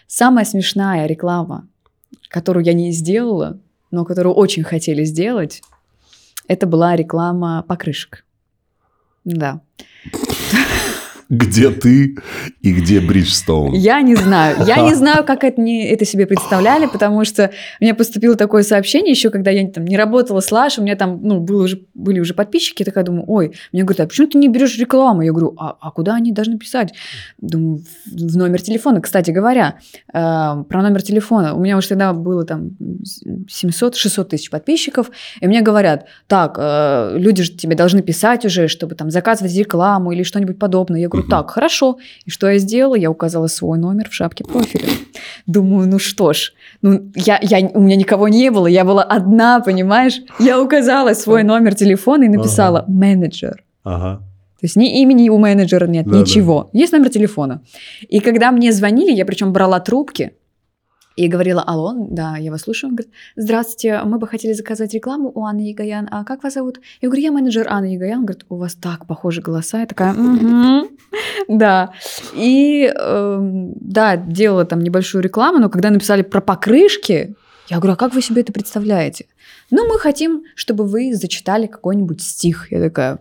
[0.06, 1.66] Самая смешная реклама,
[2.28, 3.58] которую я не сделала,
[3.90, 5.62] но которую очень хотели сделать,
[6.48, 8.24] это была реклама покрышек.
[9.24, 9.60] Да
[11.28, 12.16] где ты
[12.62, 13.74] и где Бриджстоун?
[13.74, 14.64] Я не знаю.
[14.66, 19.10] Я не знаю, как это, не, это себе представляли, потому что мне поступило такое сообщение
[19.10, 22.20] еще, когда я там не работала с Лашей, у меня там ну, было уже, были
[22.20, 25.22] уже подписчики, я такая думаю, ой, мне говорят, а почему ты не берешь рекламу?
[25.22, 26.94] Я говорю, а, а куда они должны писать?
[27.38, 29.00] Думаю, в, в номер телефона.
[29.00, 29.78] Кстати говоря,
[30.12, 31.54] э, про номер телефона.
[31.54, 32.76] У меня уже тогда было там
[33.48, 35.10] 700-600 тысяч подписчиков,
[35.40, 40.12] и мне говорят, так, э, люди же тебе должны писать уже, чтобы там заказывать рекламу
[40.12, 41.00] или что-нибудь подобное.
[41.00, 41.98] Я говорю, говорю, так, хорошо.
[42.24, 42.94] И что я сделала?
[42.94, 44.88] Я указала свой номер в шапке профиля.
[45.46, 46.52] Думаю, ну что ж,
[46.82, 50.20] ну я, я, у меня никого не было, я была одна, понимаешь?
[50.38, 52.92] Я указала свой номер телефона и написала ага.
[52.92, 53.64] менеджер.
[53.84, 54.22] Ага.
[54.60, 56.70] То есть ни имени у менеджера нет, да, ничего.
[56.72, 56.78] Да.
[56.78, 57.62] Есть номер телефона.
[58.08, 60.32] И когда мне звонили, я причем брала трубки,
[61.16, 62.90] и говорила, алло, да, я вас слушаю.
[62.90, 66.08] Он говорит, здравствуйте, мы бы хотели заказать рекламу у Анны Егоян.
[66.10, 66.80] А как вас зовут?
[67.00, 68.18] Я говорю, я менеджер Анны Егоян.
[68.20, 69.80] Он говорит, у вас так похожи голоса.
[69.80, 70.14] Я такая,
[71.48, 71.92] да.
[72.34, 77.34] И, эм, да, делала там небольшую рекламу, но когда написали про покрышки,
[77.68, 79.26] я говорю, а как вы себе это представляете?
[79.70, 82.70] Ну, мы хотим, чтобы вы зачитали какой-нибудь стих.
[82.70, 83.18] Я такая,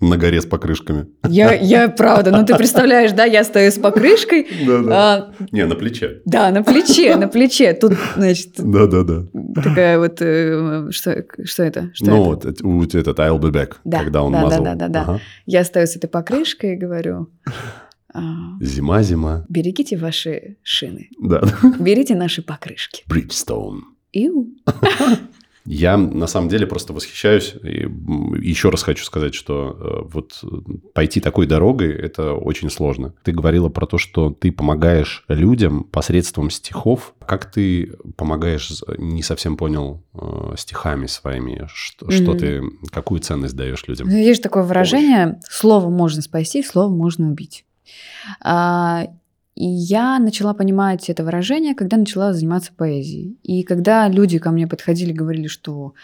[0.00, 1.06] на горе с покрышками.
[1.28, 4.46] Я, я правда, ну ты представляешь, да, я стою с покрышкой.
[4.66, 4.90] Да, да.
[4.90, 6.22] А, Не, на плече.
[6.24, 7.72] Да, на плече, на плече.
[7.72, 8.52] Тут, значит...
[8.58, 9.24] Да, да, да.
[9.60, 11.90] Такая вот, э, что, что это?
[11.94, 12.48] Что ну это?
[12.62, 14.64] вот, у этот I'll be back, да, когда он да, мазал.
[14.64, 15.20] Да, да, да, да.
[15.46, 17.30] Я стою с этой покрышкой и говорю...
[18.60, 19.44] Зима, зима.
[19.48, 21.10] Берегите ваши шины.
[21.20, 21.42] Да.
[21.78, 23.04] Берите наши покрышки.
[23.08, 23.80] Bridgestone.
[24.12, 24.48] Иу.
[25.70, 27.54] Я на самом деле просто восхищаюсь.
[27.62, 27.86] И
[28.40, 30.42] еще раз хочу сказать, что э, вот
[30.94, 33.12] пойти такой дорогой– это очень сложно.
[33.22, 37.14] Ты говорила про то, что ты помогаешь людям посредством стихов.
[37.26, 41.68] Как ты помогаешь, не совсем понял, э, стихами своими?
[41.70, 42.22] Что, mm-hmm.
[42.22, 44.08] что ты, какую ценность даешь людям?
[44.08, 47.66] Есть такое выражение «слово можно спасти, слово можно убить».
[49.58, 53.40] И я начала понимать это выражение, когда начала заниматься поэзией.
[53.42, 55.94] И когда люди ко мне подходили, говорили, что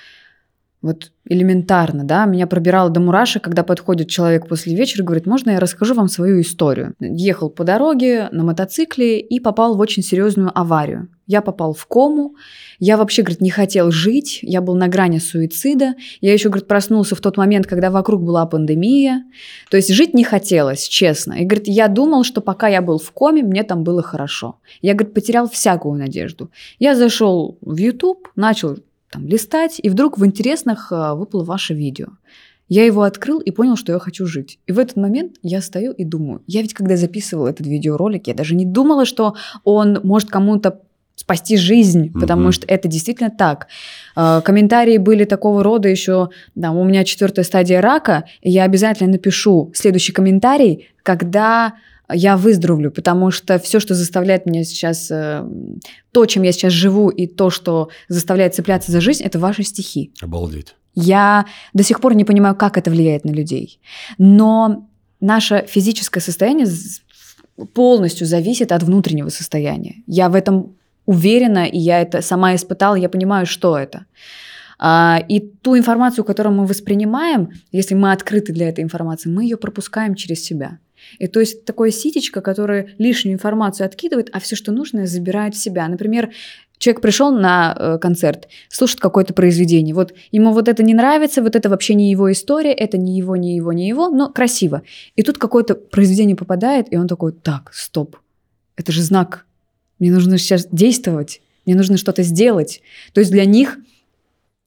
[0.84, 5.52] вот элементарно, да, меня пробирало до мурашек, когда подходит человек после вечера и говорит, можно
[5.52, 6.92] я расскажу вам свою историю.
[7.00, 11.08] Ехал по дороге на мотоцикле и попал в очень серьезную аварию.
[11.26, 12.36] Я попал в кому,
[12.78, 17.16] я вообще, говорит, не хотел жить, я был на грани суицида, я еще, говорит, проснулся
[17.16, 19.24] в тот момент, когда вокруг была пандемия,
[19.70, 21.32] то есть жить не хотелось, честно.
[21.32, 24.56] И, говорит, я думал, что пока я был в коме, мне там было хорошо.
[24.82, 26.50] Я, говорит, потерял всякую надежду.
[26.78, 28.76] Я зашел в YouTube, начал
[29.14, 32.08] там листать, и вдруг в интересных а, выпало ваше видео.
[32.68, 34.58] Я его открыл и понял, что я хочу жить.
[34.66, 38.34] И в этот момент я стою и думаю, я ведь когда записывала этот видеоролик, я
[38.34, 40.80] даже не думала, что он может кому-то
[41.14, 42.52] спасти жизнь, потому Мгм.
[42.52, 43.68] что это действительно так.
[44.16, 49.12] Э, Комментарии были такого рода еще, да, у меня четвертая стадия рака, и я обязательно
[49.12, 51.74] напишу следующий комментарий, когда
[52.12, 55.44] я выздоровлю, потому что все, что заставляет меня сейчас, э,
[56.12, 60.12] то, чем я сейчас живу, и то, что заставляет цепляться за жизнь, это ваши стихи.
[60.20, 60.74] Обалдеть.
[60.94, 63.80] Я до сих пор не понимаю, как это влияет на людей.
[64.18, 64.88] Но
[65.20, 66.66] наше физическое состояние
[67.72, 69.96] полностью зависит от внутреннего состояния.
[70.06, 74.06] Я в этом уверена, и я это сама испытала, я понимаю, что это.
[74.78, 79.56] А, И ту информацию, которую мы воспринимаем, если мы открыты для этой информации, мы ее
[79.56, 80.78] пропускаем через себя.
[81.18, 85.58] И то есть такое ситечко, которое лишнюю информацию откидывает, а все, что нужное, забирает в
[85.58, 85.88] себя.
[85.88, 86.30] Например,
[86.78, 89.94] человек пришел на э, концерт, слушает какое-то произведение.
[89.94, 93.36] Вот ему вот это не нравится, вот это вообще не его история, это не его,
[93.36, 94.82] не его, не его, но красиво.
[95.16, 98.16] И тут какое-то произведение попадает, и он такой, так, стоп,
[98.76, 99.46] это же знак.
[99.98, 102.82] Мне нужно сейчас действовать, мне нужно что-то сделать.
[103.12, 103.78] То есть для них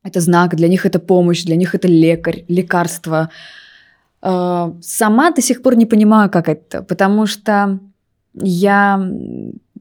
[0.04, 3.30] это знак, для них это помощь, для них это лекарь, лекарство.
[4.22, 7.80] Сама до сих пор не понимаю, как это, потому что
[8.34, 9.00] я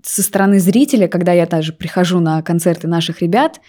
[0.02, 3.60] со стороны зрителя, когда я даже прихожу на концерты наших ребят,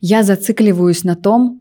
[0.00, 1.60] я зацикливаюсь на том,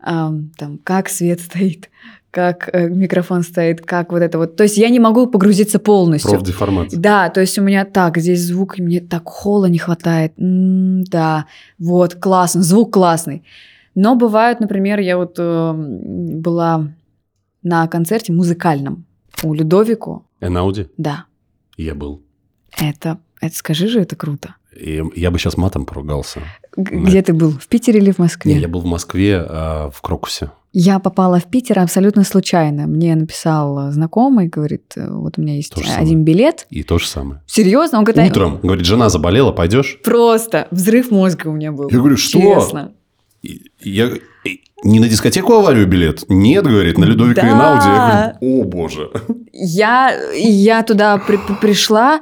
[0.00, 1.90] ам, там, как свет стоит,
[2.30, 4.56] как э, микрофон стоит, как вот это вот.
[4.56, 6.30] То есть я не могу погрузиться полностью.
[6.30, 7.00] Профдеформация.
[7.00, 10.34] Да, то есть у меня так, здесь звук, и мне так холла не хватает.
[10.38, 11.46] М, да,
[11.78, 13.42] вот, классно, звук классный.
[13.94, 16.92] Но бывают, например, я вот э, была
[17.68, 19.04] на концерте музыкальном
[19.42, 20.26] у Людовику.
[20.40, 20.88] Энауди?
[20.96, 21.26] Да,
[21.76, 22.22] Я был.
[22.76, 24.54] это, это скажи же, это круто.
[24.76, 26.40] И я бы сейчас матом поругался.
[26.76, 27.50] Где ты был?
[27.50, 28.54] В Питере или в Москве?
[28.54, 30.50] Не, я был в Москве, а, в Крокусе.
[30.72, 32.86] Я попала в Питер абсолютно случайно.
[32.86, 36.16] Мне написал знакомый, говорит, вот у меня есть один самое.
[36.16, 36.66] билет.
[36.70, 37.42] И то же самое.
[37.46, 37.98] Серьезно?
[37.98, 39.98] Он говорит, «А, Утром, говорит, жена заболела, пойдешь?
[40.04, 41.88] просто взрыв мозга у меня был.
[41.90, 42.38] Я говорю, что?
[42.38, 42.92] Честно.
[43.80, 44.10] Я
[44.84, 46.24] не на дискотеку аварию билет?
[46.28, 47.48] Нет, говорит, на Людовика Да.
[47.48, 47.86] и Науди.
[47.88, 49.10] Я говорю, о боже.
[49.52, 52.20] Я, я туда при- при- пришла,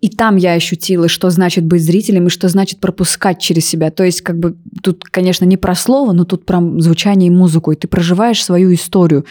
[0.00, 3.90] и там я ощутила, что значит быть зрителем и что значит пропускать через себя.
[3.90, 7.70] То есть, как бы тут, конечно, не про слово, но тут про звучание и музыку,
[7.72, 9.24] и ты проживаешь свою историю.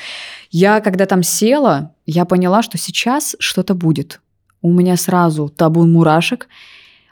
[0.50, 4.20] Я, когда там села, я поняла, что сейчас что-то будет.
[4.62, 6.48] У меня сразу табун мурашек.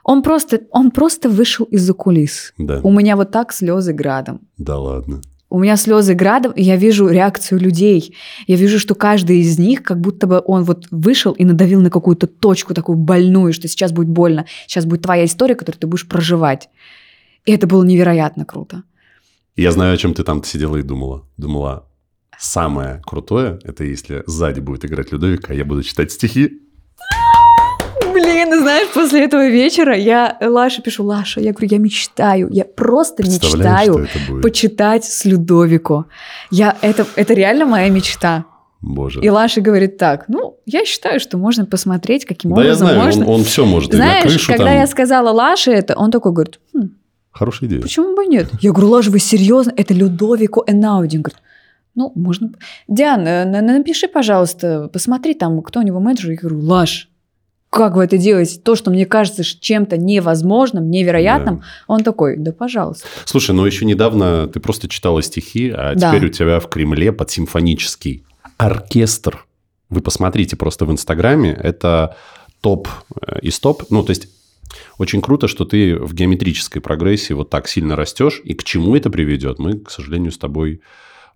[0.04, 2.54] Он просто, он просто вышел из-за кулис.
[2.58, 4.40] Да, У меня вот так слезы градом.
[4.58, 5.20] да ладно.
[5.52, 8.16] У меня слезы градом, и я вижу реакцию людей.
[8.46, 11.90] Я вижу, что каждый из них, как будто бы он вот вышел и надавил на
[11.90, 16.08] какую-то точку такую больную, что сейчас будет больно, сейчас будет твоя история, которую ты будешь
[16.08, 16.70] проживать.
[17.44, 18.84] И это было невероятно круто.
[19.54, 21.28] Я знаю, о чем ты там сидела и думала.
[21.36, 21.86] Думала,
[22.38, 26.62] самое крутое, это если сзади будет играть Людовика, а я буду читать стихи.
[28.32, 33.22] Блин, знаешь, после этого вечера я Лаше пишу, Лаша, я говорю, я мечтаю, я просто
[33.22, 34.08] мечтаю
[34.42, 36.06] почитать с Людовико.
[36.50, 38.44] Я, это, это реально моя мечта.
[38.80, 39.20] Боже.
[39.20, 43.04] И Лаша говорит так, ну, я считаю, что можно посмотреть, каким да, я образом знаю,
[43.04, 43.26] можно.
[43.28, 43.94] он, все может.
[43.94, 44.74] и на Знаешь, крышу когда там.
[44.74, 46.88] я сказала Лаше это, он такой говорит, «Хм,
[47.30, 47.80] Хорошая идея.
[47.80, 48.48] почему бы нет?
[48.60, 49.72] Я говорю, Лаша, вы серьезно?
[49.76, 51.16] Это Людовико Энауди.
[51.18, 51.38] Он говорит,
[51.94, 52.50] ну, можно.
[52.88, 56.30] Диан, э, на- на- напиши, пожалуйста, посмотри там, кто у него менеджер.
[56.32, 57.08] Я говорю, Лаш,
[57.72, 58.60] как вы это делаете?
[58.60, 61.56] То, что мне кажется чем-то невозможным, невероятным.
[61.56, 61.64] Да.
[61.86, 63.06] Он такой, да пожалуйста.
[63.24, 66.10] Слушай, ну еще недавно ты просто читала стихи, а Да.
[66.10, 68.24] теперь у тебя в Кремле под симфонический
[68.58, 69.46] оркестр.
[69.88, 72.16] Вы посмотрите просто в Инстаграме, это
[72.60, 72.88] топ
[73.22, 73.84] э, из топ.
[73.88, 74.28] Ну, то есть
[74.98, 78.42] очень круто, что ты в геометрической прогрессии вот так сильно растешь.
[78.44, 80.82] И к чему это приведет, мы, к сожалению, с тобой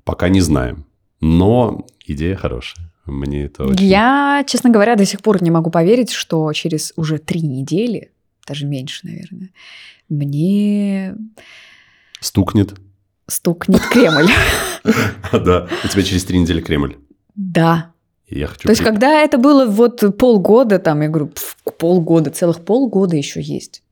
[0.05, 0.85] пока не знаем.
[1.23, 2.93] Но идея хорошая.
[3.07, 3.87] Мне это очень...
[3.87, 8.13] Я, честно говоря, до сих пор не могу поверить, что через уже три недели,
[8.47, 9.51] даже меньше, наверное,
[10.09, 11.17] мне
[12.21, 12.75] Стукнет.
[13.27, 14.29] стукнет Кремль.
[15.33, 16.97] Да, у тебя через три недели Кремль.
[17.35, 17.93] Да.
[18.29, 18.63] Я хочу...
[18.63, 23.41] То есть, когда это было вот полгода, там, я говорю, «Пф, полгода, целых полгода еще
[23.41, 23.83] есть.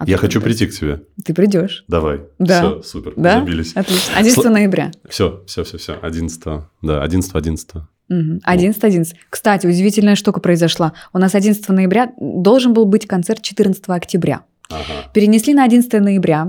[0.00, 1.02] А Я хочу прийти к тебе.
[1.22, 1.84] Ты придешь.
[1.86, 2.20] Давай.
[2.38, 2.60] Да.
[2.60, 3.12] Все, супер.
[3.18, 3.40] Да?
[3.40, 3.72] Забились.
[3.74, 4.16] Отлично.
[4.16, 4.92] 11 Сл- ноября.
[5.06, 5.98] Все, все, все, все.
[6.00, 6.42] 11
[6.80, 7.70] Да, 11 11
[8.08, 8.40] Мгм.
[8.42, 10.94] 11 11 Кстати, удивительная штука произошла.
[11.12, 14.40] У нас 11 ноября должен был быть концерт 14 октября.
[14.70, 15.10] Ага.
[15.12, 16.48] Перенесли на 11 ноября,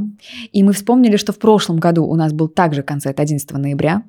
[0.54, 4.04] и мы вспомнили, что в прошлом году у нас был также концерт 11 ноября,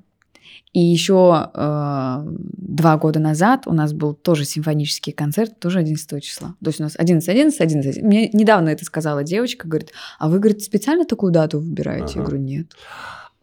[0.73, 6.55] и еще э, два года назад у нас был тоже симфонический концерт, тоже 11 числа.
[6.65, 8.03] То есть у нас 11, 11, 11.
[8.03, 12.15] Мне недавно это сказала девочка, говорит, а вы, говорит, специально такую дату выбираете?
[12.15, 12.31] Я Ага.
[12.31, 12.67] говорю, нет.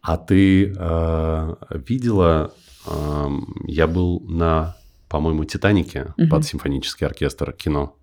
[0.02, 1.54] А ты э,
[1.86, 2.52] видела,
[2.86, 4.74] эм, я был на,
[5.08, 6.30] по-моему, «Титанике» Мгм.
[6.30, 7.94] под симфонический оркестр кино.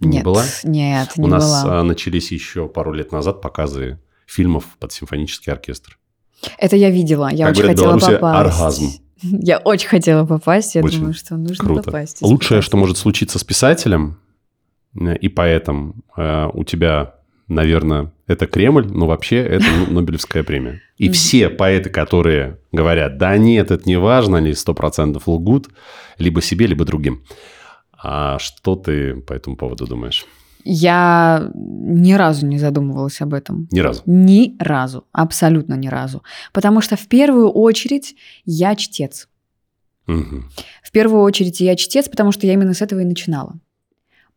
[0.00, 0.44] Не нет, была?
[0.62, 1.80] Нет, не У нас была.
[1.80, 5.98] а, начались еще пару лет назад показы фильмов под симфонический оркестр.
[6.58, 8.58] Это я видела, я Как очень говорят хотела попасть.
[8.60, 8.90] оргазм.
[9.22, 11.82] Я очень хотела попасть, я Очень думаю, что нужно Круто.
[11.82, 12.22] попасть.
[12.22, 14.16] Лучшее, что может случиться с писателем
[14.94, 17.16] э, и поэтом, э, у тебя,
[17.48, 20.80] наверное, это Кремль, но вообще это Нобелевская премия.
[20.98, 25.68] И все поэты, которые говорят, да нет, это не важно, они сто процентов лгут,
[26.18, 27.24] либо себе, либо другим.
[28.00, 30.26] А что ты по этому поводу думаешь?
[30.64, 33.68] Я ни разу не задумывалась об этом.
[33.70, 34.02] Ни разу.
[34.06, 36.22] Ни разу, абсолютно ни разу.
[36.52, 39.28] Потому что в первую очередь я чтец.
[40.06, 40.50] Мгм.
[40.82, 43.58] В первую очередь я чтец, потому что я именно с этого и начинала.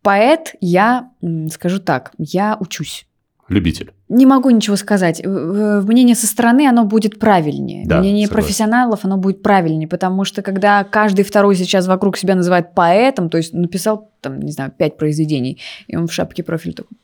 [0.02, 1.12] Поэт я,
[1.52, 3.08] скажу так, я учусь.
[3.52, 3.92] Любитель.
[4.08, 5.22] Не могу ничего сказать.
[5.26, 7.86] Мнение со стороны, оно будет правильнее.
[7.86, 8.44] Да, Мнение согласен.
[8.48, 9.88] профессионалов, оно будет правильнее.
[9.88, 14.52] Потому что когда каждый второй сейчас вокруг себя называет поэтом, то есть написал, там, не
[14.52, 16.98] знаю, пять произведений, и он в шапке профиль такой,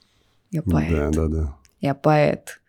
[0.52, 1.56] я поэт, Да, да, да.
[1.82, 2.62] я поэт.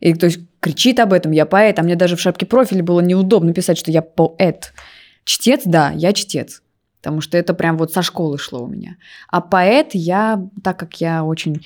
[0.00, 3.00] И то есть кричит об этом, я поэт, а мне даже в шапке профиля было
[3.00, 4.72] неудобно писать, что я поэт.
[5.24, 6.62] Чтец, да, я чтец.
[7.02, 8.96] Потому что это прям вот со школы шло у меня.
[9.28, 11.64] А поэт я, так как я очень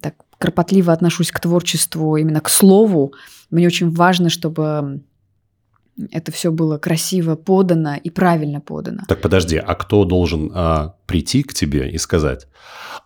[0.00, 3.12] так кропотливо отношусь к творчеству, именно к слову,
[3.50, 5.02] мне очень важно, чтобы
[6.10, 9.02] это все было красиво подано и правильно подано.
[9.06, 12.46] Так подожди, а кто должен а, прийти к тебе и сказать,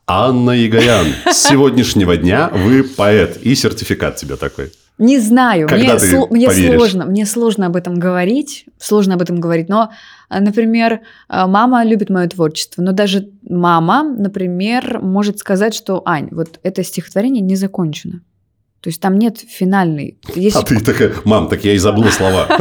[0.07, 4.73] Анна Егоян, с сегодняшнего дня вы поэт, и сертификат тебе такой.
[4.99, 9.41] Не знаю, Когда мне, сло- мне сложно, мне сложно об этом говорить, сложно об этом
[9.41, 9.69] говорить.
[9.69, 9.91] Но,
[10.29, 16.29] а, например, а, мама любит мое творчество, но даже мама, например, может сказать, что Ань,
[16.31, 18.21] вот это стихотворение не закончено.
[18.81, 20.19] То есть там нет финальной.
[20.35, 20.57] Есть...
[20.57, 22.47] А ты такая, мам, так я и забыла слова.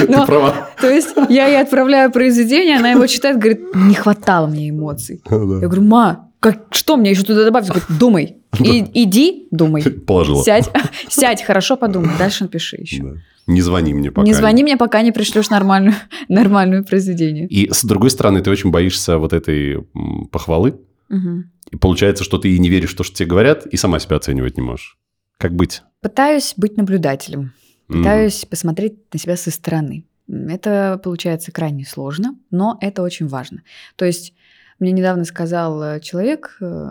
[0.00, 0.68] Ты права.
[0.80, 5.22] То есть я ей отправляю произведение, она его читает, говорит, не хватало мне эмоций.
[5.30, 7.68] Я говорю, ма, как, что мне еще туда добавить?
[7.68, 8.36] Говорит, думай.
[8.60, 9.82] И, иди, думай.
[10.06, 10.42] Положила.
[10.44, 10.70] Сядь,
[11.08, 13.02] сядь, хорошо подумай, дальше напиши еще.
[13.02, 13.10] Да.
[13.48, 14.26] Не звони мне пока.
[14.26, 15.94] Не звони мне, пока не пришлешь нормальную,
[16.28, 17.46] нормальную произведение.
[17.46, 19.86] И с другой стороны, ты очень боишься вот этой
[20.30, 20.80] похвалы.
[21.08, 21.50] Мгм.
[21.70, 24.16] И получается, что ты и не веришь в то, что тебе говорят, и сама себя
[24.16, 24.98] оценивать не можешь.
[25.38, 25.82] Как быть?
[26.00, 27.52] Пытаюсь быть наблюдателем,
[27.88, 30.06] пытаюсь посмотреть на себя со стороны.
[30.28, 33.62] Это получается крайне сложно, но это очень важно.
[33.94, 34.34] То есть
[34.78, 36.88] мне недавно сказал э, человек, э,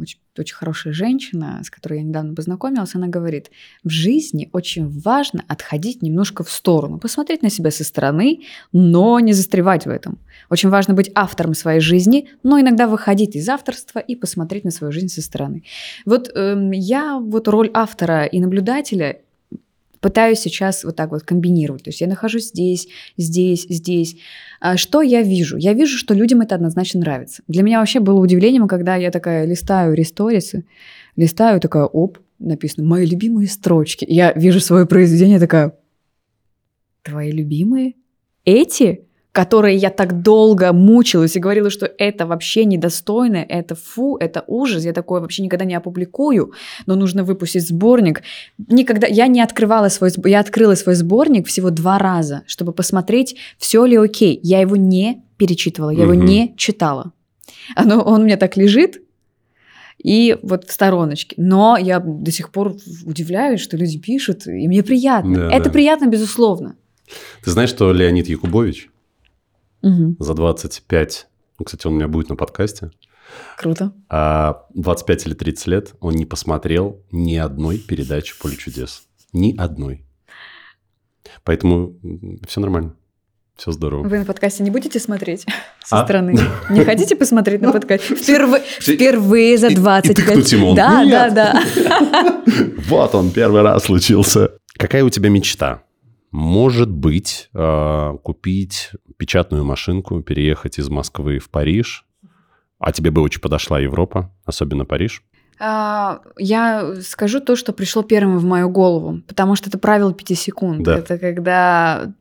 [0.00, 3.50] очень, очень хорошая женщина, с которой я недавно познакомилась, она говорит,
[3.84, 9.32] в жизни очень важно отходить немножко в сторону, посмотреть на себя со стороны, но не
[9.32, 10.18] застревать в этом.
[10.50, 14.92] Очень важно быть автором своей жизни, но иногда выходить из авторства и посмотреть на свою
[14.92, 15.64] жизнь со стороны.
[16.04, 19.20] Вот эм, я вот роль автора и наблюдателя
[20.06, 21.82] пытаюсь сейчас вот так вот комбинировать.
[21.82, 24.16] То есть я нахожусь здесь, здесь, здесь.
[24.60, 25.56] А Что я вижу?
[25.56, 27.42] Я вижу, что людям это однозначно нравится.
[27.48, 30.64] Для меня вообще было удивлением, когда я такая листаю ресторисы,
[31.16, 34.06] листаю, такая, оп, написано «Мои любимые строчки».
[34.08, 35.76] Я вижу свое произведение, такая
[37.02, 37.94] «Твои любимые?
[38.44, 39.05] Эти?»
[39.36, 44.82] Которые я так долго мучилась и говорила, что это вообще недостойно, это фу, это ужас,
[44.86, 46.52] я такое вообще никогда не опубликую,
[46.86, 48.22] но нужно выпустить сборник.
[48.56, 53.84] Никогда я не открывала свой, я открыла свой сборник всего два раза, чтобы посмотреть, все
[53.84, 54.40] ли окей.
[54.42, 56.24] Я его не перечитывала, я его Мгм.
[56.24, 57.12] не читала.
[57.74, 59.02] Оно, он у меня так лежит,
[60.02, 61.34] и вот в стороночке.
[61.38, 65.50] Но я до сих пор удивляюсь, что люди пишут, и мне приятно.
[65.50, 65.70] Да, это да.
[65.70, 66.76] приятно, безусловно.
[67.44, 68.88] Ты знаешь, что Леонид Якубович
[69.88, 70.16] Мгм.
[70.18, 72.90] за 25, ну, кстати, он у меня будет на подкасте,
[73.56, 73.92] Круто.
[74.08, 79.02] а 25 или 30 лет он не посмотрел ни одной передачи «Поле чудес».
[79.32, 80.04] Ни одной.
[81.44, 81.94] Поэтому
[82.46, 82.94] все нормально.
[83.56, 84.06] Все здорово.
[84.06, 85.46] Вы на подкасте не будете смотреть
[85.84, 86.04] со А?
[86.04, 86.38] стороны?
[86.70, 88.14] Не хотите посмотреть на подкасте?
[88.16, 92.42] Впервые, впервые за и- и 25 тыкнуть ему, он, Да, да, да.
[92.88, 94.50] Вот он первый раз случился.
[94.76, 95.82] Какая у тебя мечта?
[96.32, 102.04] Может быть, э, купить печатную машинку, переехать из Москвы в Париж.
[102.78, 105.22] А тебе бы очень подошла Европа, особенно Париж.
[105.58, 110.38] А, Я скажу то, что пришло первым в мою голову, потому что это правило 5
[110.38, 110.82] секунд.
[110.82, 110.98] Да.
[110.98, 112.12] Это когда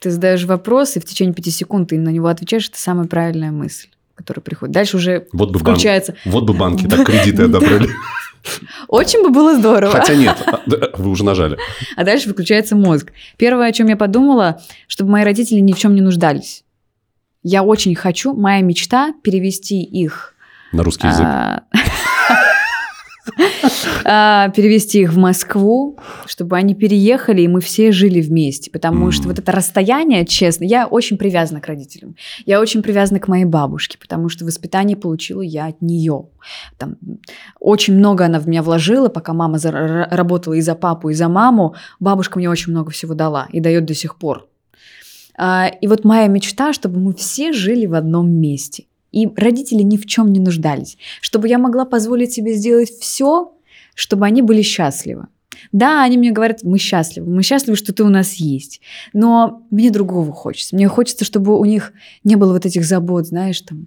[0.00, 3.50] ты задаешь вопрос, и в течение 5 секунд ты на него отвечаешь, это самая правильная
[3.52, 4.72] мысль, которая приходит.
[4.74, 6.14] Дальше уже Вот бы, включается.
[6.24, 7.90] вот бы банки так кредиты одобрили.
[8.88, 9.92] Очень бы было здорово.
[9.92, 10.60] Хотя нет, а,
[10.96, 11.58] вы уже нажали.
[11.96, 13.12] А дальше выключается мозг.
[13.36, 16.64] Первое, о чем я подумала, чтобы мои родители ни в чем не нуждались.
[17.42, 20.34] Я очень хочу, моя мечта перевести их.
[20.72, 21.26] На русский язык.
[24.04, 28.70] а, перевести их в Москву, чтобы они переехали, и мы все жили вместе.
[28.70, 32.16] Потому что вот это расстояние, честно, я очень привязана к родителям.
[32.44, 36.26] Я очень привязана к моей бабушке, потому что воспитание получила я от нее.
[36.78, 36.96] Там,
[37.60, 39.58] очень много она в меня вложила, пока мама
[40.10, 41.74] работала и за папу, и за маму.
[42.00, 44.48] Бабушка мне очень много всего дала и дает до сих пор.
[45.36, 48.84] А, и вот моя мечта, чтобы мы все жили в одном месте.
[49.14, 50.98] И родители ни в чем не нуждались.
[51.20, 53.52] Чтобы я могла позволить себе сделать все,
[53.94, 55.28] чтобы они были счастливы.
[55.70, 58.80] Да, они мне говорят, мы счастливы, мы счастливы, что ты у нас есть.
[59.12, 60.74] Но мне другого хочется.
[60.74, 61.92] Мне хочется, чтобы у них
[62.24, 63.86] не было вот этих забот, знаешь, там,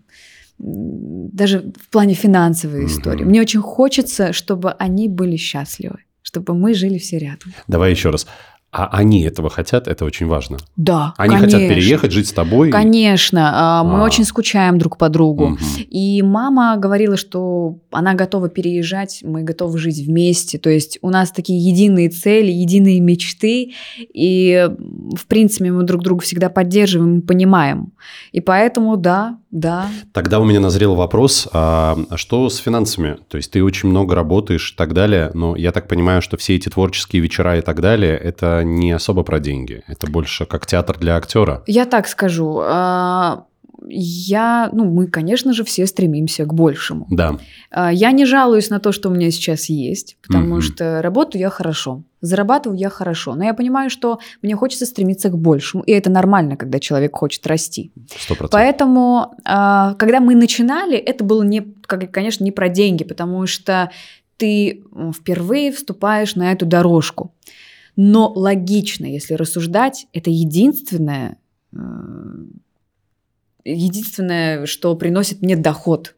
[0.57, 2.87] даже в плане финансовой угу.
[2.87, 3.23] истории.
[3.25, 7.53] Мне очень хочется, чтобы они были счастливы, чтобы мы жили все рядом.
[7.67, 8.27] Давай еще раз.
[8.69, 10.57] А они этого хотят, это очень важно.
[10.75, 11.57] Да, Они конечно.
[11.57, 12.69] хотят переехать, жить с тобой?
[12.69, 14.03] Конечно, а, мы а.
[14.03, 15.51] очень скучаем друг по другу.
[15.51, 15.57] Угу.
[15.89, 20.57] И мама говорила, что она готова переезжать, мы готовы жить вместе.
[20.57, 23.73] То есть у нас такие единые цели, единые мечты.
[24.13, 24.69] И,
[25.15, 27.93] в принципе, мы друг друга всегда поддерживаем и понимаем.
[28.33, 29.87] И поэтому, да, да.
[30.11, 33.17] Тогда у меня назрел вопрос, а что с финансами?
[33.29, 36.55] То есть ты очень много работаешь и так далее, но я так понимаю, что все
[36.55, 40.97] эти творческие вечера и так далее, это не особо про деньги, это больше как театр
[40.97, 41.63] для актера.
[41.67, 43.45] Я так скажу, а,
[43.89, 47.07] я, ну, мы, конечно же, все стремимся к большему.
[47.09, 47.37] Да.
[47.71, 50.61] А, я не жалуюсь на то, что у меня сейчас есть, потому mm-hmm.
[50.61, 55.37] что работаю я хорошо, зарабатываю я хорошо, но я понимаю, что мне хочется стремиться к
[55.37, 57.91] большему, и это нормально, когда человек хочет расти.
[58.29, 58.49] 100%.
[58.51, 63.91] Поэтому, а, когда мы начинали, это было не, конечно, не про деньги, потому что
[64.37, 64.83] ты
[65.13, 67.33] впервые вступаешь на эту дорожку.
[67.97, 71.39] Но логично, если рассуждать, это единственное,
[71.73, 71.77] э,
[73.65, 76.15] единственное, что приносит мне доход.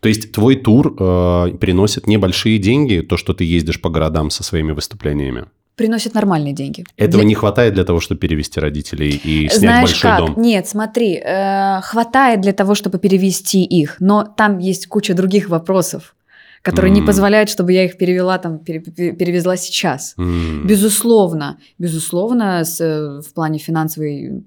[0.00, 4.42] То есть твой тур э, приносит небольшие деньги, то, что ты ездишь по городам со
[4.42, 5.46] своими выступлениями?
[5.76, 6.84] приносит нормальные деньги.
[6.98, 7.28] Этого для...
[7.28, 10.18] не хватает для того, чтобы перевести родителей и снять Знаешь большой как?
[10.18, 10.34] дом?
[10.36, 16.14] Нет, смотри, э, хватает для того, чтобы перевести их, но там есть куча других вопросов
[16.62, 16.96] которые mm.
[16.96, 20.14] не позволяют, чтобы я их перевела там, перевезла сейчас.
[20.18, 20.66] Mm.
[20.66, 22.80] Безусловно, безусловно, с,
[23.26, 24.44] в плане финансовой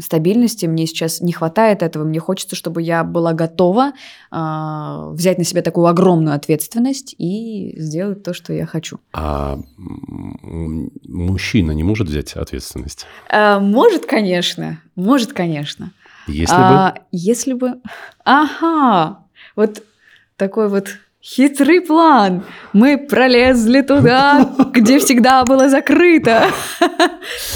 [0.00, 2.04] стабильности мне сейчас не хватает этого.
[2.04, 3.92] Мне хочется, чтобы я была готова
[4.30, 8.98] э, взять на себя такую огромную ответственность и сделать то, что я хочу.
[9.12, 9.58] А
[11.06, 13.06] мужчина не может взять ответственность?
[13.28, 14.80] Э, может, конечно.
[14.94, 15.92] Может, конечно.
[16.26, 17.00] Если а, бы?
[17.10, 17.80] Если бы...
[18.24, 19.26] Ага.
[19.56, 19.82] Вот
[20.42, 20.88] такой вот
[21.22, 22.42] хитрый план.
[22.72, 26.46] Мы пролезли туда, где всегда было закрыто.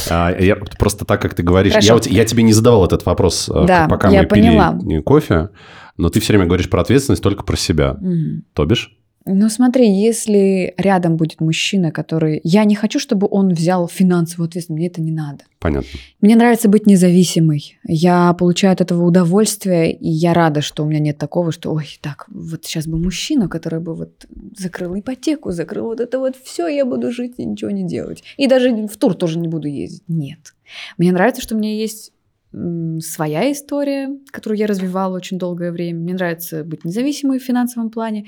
[0.08, 3.64] А, я, просто так, как ты говоришь, я, я тебе не задавал этот вопрос, э,
[3.66, 4.78] да, пока мы поняла.
[4.78, 5.48] пили кофе,
[5.96, 7.96] но ты все время говоришь про ответственность только про себя.
[8.00, 8.42] Угу.
[8.52, 8.96] То бишь?
[9.28, 12.40] Ну смотри, если рядом будет мужчина, который...
[12.44, 15.44] Я не хочу, чтобы он взял финансовую ответственность, мне это не надо.
[15.58, 15.88] Понятно.
[16.20, 17.76] Мне нравится быть независимой.
[17.82, 21.98] Я получаю от этого удовольствие, и я рада, что у меня нет такого, что, ой,
[22.00, 26.68] так, вот сейчас бы мужчина, который бы вот закрыл ипотеку, закрыл вот это вот все,
[26.68, 28.22] я буду жить и ничего не делать.
[28.36, 30.04] И даже в тур тоже не буду ездить.
[30.06, 30.54] Нет.
[30.98, 32.12] Мне нравится, что у меня есть
[32.52, 35.98] своя история, которую я развивала очень долгое время.
[35.98, 38.26] Мне нравится быть независимой в финансовом плане.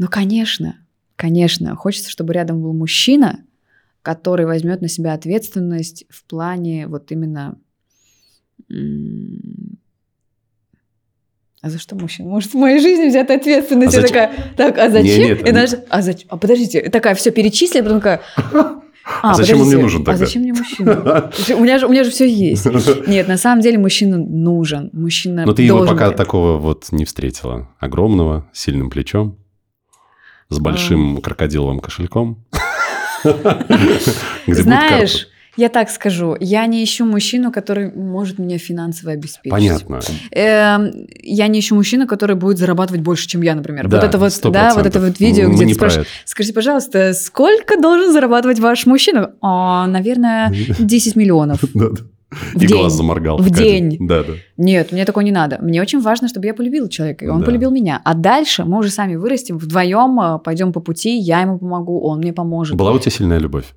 [0.00, 0.76] Ну, конечно,
[1.14, 3.44] конечно, хочется, чтобы рядом был мужчина,
[4.00, 7.58] который возьмет на себя ответственность в плане вот именно...
[11.60, 13.94] А за что мужчина может в моей жизни взять ответственность?
[13.94, 15.04] А я такая, так, а зачем?
[15.04, 16.28] Не, нет, и даже, а, зачем?
[16.30, 18.22] а подождите, такая все перечислила, потом такая,
[19.04, 20.24] а, а зачем он мне нужен тогда?
[20.24, 21.30] А зачем мне мужчина?
[21.58, 22.64] У меня же, у меня же все есть.
[23.06, 24.88] Нет, на самом деле мужчина нужен.
[24.94, 27.68] Мужчина Но ты его пока такого вот не встретила.
[27.80, 29.39] Огромного, сильным плечом
[30.50, 31.20] с большим а...
[31.20, 32.44] крокодиловым кошельком.
[34.46, 39.50] Знаешь, я так скажу, я не ищу мужчину, который может меня финансово обеспечить.
[39.50, 40.00] Понятно.
[40.30, 43.88] Эм, я не ищу мужчину, который будет зарабатывать больше, чем я, например.
[43.88, 44.50] Да, вот это вот, 100%.
[44.52, 48.86] да, вот это вот видео, Мы где ты спрашиваешь, скажите, пожалуйста, сколько должен зарабатывать ваш
[48.86, 49.32] мужчина?
[49.40, 51.62] О, наверное, 10 миллионов.
[52.30, 52.78] В и день.
[52.78, 53.38] глаз заморгал.
[53.38, 53.96] В день.
[54.00, 54.34] Да, да.
[54.56, 55.58] Нет, мне такое не надо.
[55.60, 57.46] Мне очень важно, чтобы я полюбила человека, и он да.
[57.46, 58.00] полюбил меня.
[58.04, 62.18] А дальше мы уже сами вырастем вдвоем, э, пойдем по пути, я ему помогу, он
[62.18, 62.76] мне поможет.
[62.76, 63.74] Была у тебя сильная любовь?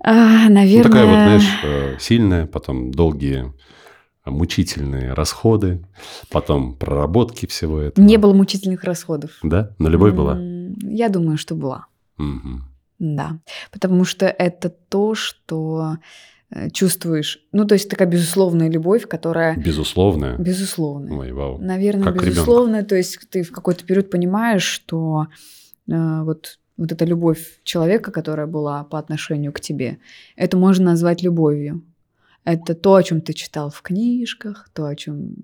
[0.00, 0.76] А, наверное...
[0.76, 3.52] Ну, такая вот, знаешь, э, сильная, потом долгие
[4.26, 5.82] мучительные расходы,
[6.30, 8.04] потом проработки всего этого.
[8.04, 9.30] Не было мучительных расходов.
[9.42, 9.74] Да?
[9.78, 10.38] Но любовь была?
[10.82, 11.86] Я думаю, что была.
[12.18, 12.62] Угу.
[12.98, 13.38] Да,
[13.70, 15.98] потому что это то, что
[16.50, 17.40] э, чувствуешь.
[17.52, 19.56] Ну, то есть такая безусловная любовь, которая...
[19.56, 20.36] Безусловная?
[20.36, 21.16] Безусловная.
[21.16, 21.58] Ой, вау.
[21.58, 22.82] Наверное, Как безусловная.
[22.82, 25.28] То есть ты в какой-то период понимаешь, что
[25.88, 29.98] э, вот, вот эта любовь человека, которая была по отношению к тебе,
[30.34, 31.84] это можно назвать любовью.
[32.44, 35.34] Это то, о чем ты читал в книжках, то, о чем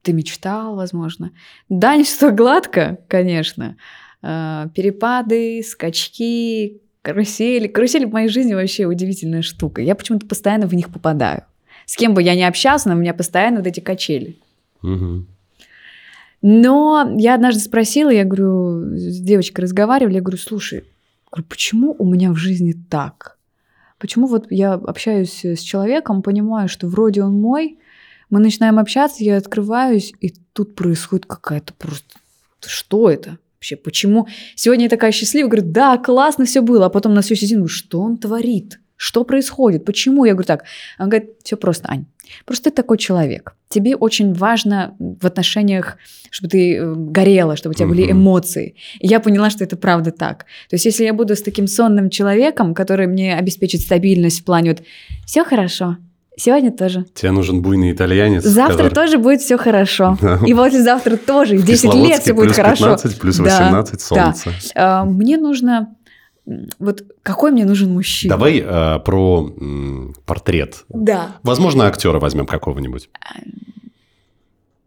[0.00, 1.32] ты мечтал, возможно.
[1.68, 3.76] Да, не все гладко, конечно.
[4.22, 7.68] Э, перепады, скачки, карусели.
[7.68, 9.82] Карусели в моей жизни вообще удивительная штука.
[9.82, 11.42] Я почему-то постоянно в них попадаю.
[11.84, 14.38] С кем бы я ни общался, но у меня постоянно вот эти качели.
[14.80, 15.26] Мгм.
[16.40, 20.84] Но я однажды спросила, я говорю, с девочкой разговаривали, я говорю, слушай,
[21.30, 23.38] говорю, почему у меня в жизни так?
[23.98, 27.78] Почему вот я общаюсь с человеком, понимаю, что вроде он мой,
[28.30, 32.18] мы начинаем общаться, я открываюсь, и тут происходит какая-то просто...
[32.60, 33.38] Что это?
[33.64, 34.28] Вообще, почему?
[34.56, 38.00] Сегодня я такая счастливая, говорю, да, классно все было, а потом на всю сидим, что
[38.02, 38.78] он творит?
[38.96, 39.86] Что происходит?
[39.86, 40.26] Почему?
[40.26, 40.64] Я говорю так.
[40.98, 42.04] Он говорит, все просто, Ань.
[42.44, 43.54] Просто ты такой человек.
[43.70, 45.96] Тебе очень важно в отношениях,
[46.30, 48.74] чтобы ты э, горела, чтобы у тебя были эмоции.
[49.00, 50.44] И я поняла, что это правда так.
[50.68, 54.72] То есть, если я буду с таким сонным человеком, который мне обеспечит стабильность в плане
[54.72, 54.82] вот
[55.24, 55.96] все хорошо,
[56.36, 57.04] сегодня тоже.
[57.14, 58.42] Тебе нужен буйный итальянец.
[58.44, 60.16] Завтра который- тоже будет все хорошо.
[60.20, 60.38] Да.
[60.46, 61.56] И послезавтра тоже.
[61.56, 62.84] И в 10 лет все будет плюс хорошо.
[62.84, 64.34] 15, плюс Да, 18 да.
[64.34, 64.52] солнце.
[64.74, 65.94] А, Мне нужно...
[66.78, 68.34] Вот какой мне нужен мужчина?
[68.36, 70.84] Давай э, про м, портрет.
[70.90, 71.36] Да.
[71.42, 73.08] Возможно, актера возьмем какого-нибудь.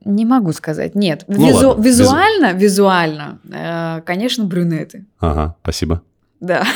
[0.05, 0.93] Не могу сказать.
[0.93, 1.23] Нет.
[1.27, 5.05] Ну Визу- ладно, визуально, визуально, э, конечно, брюнеты.
[5.19, 6.01] Ага, спасибо.
[6.39, 6.63] Да.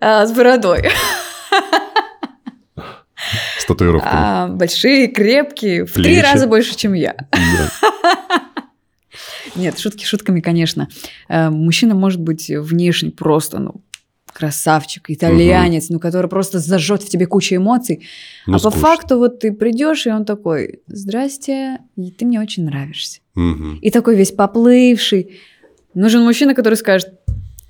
[0.00, 0.90] А, С бородой.
[3.68, 4.12] Татуировками.
[4.14, 6.20] А, Большие, крепкие, в три Плечи.
[6.24, 7.14] раза больше, чем я.
[7.30, 7.70] Да.
[9.56, 10.88] Нет, шутки шутками, конечно.
[11.28, 13.82] Э, Мужчина может быть внешне просто, ну,
[14.32, 18.06] красавчик, итальянец, ну, который просто зажжет в тебе кучу эмоций.
[18.46, 22.64] Ну, а по факту вот ты придешь, и он такой, здрасте, и ты мне очень
[22.64, 23.20] нравишься.
[23.82, 25.40] И такой весь поплывший.
[25.94, 27.12] Нужен мужчина, который скажет,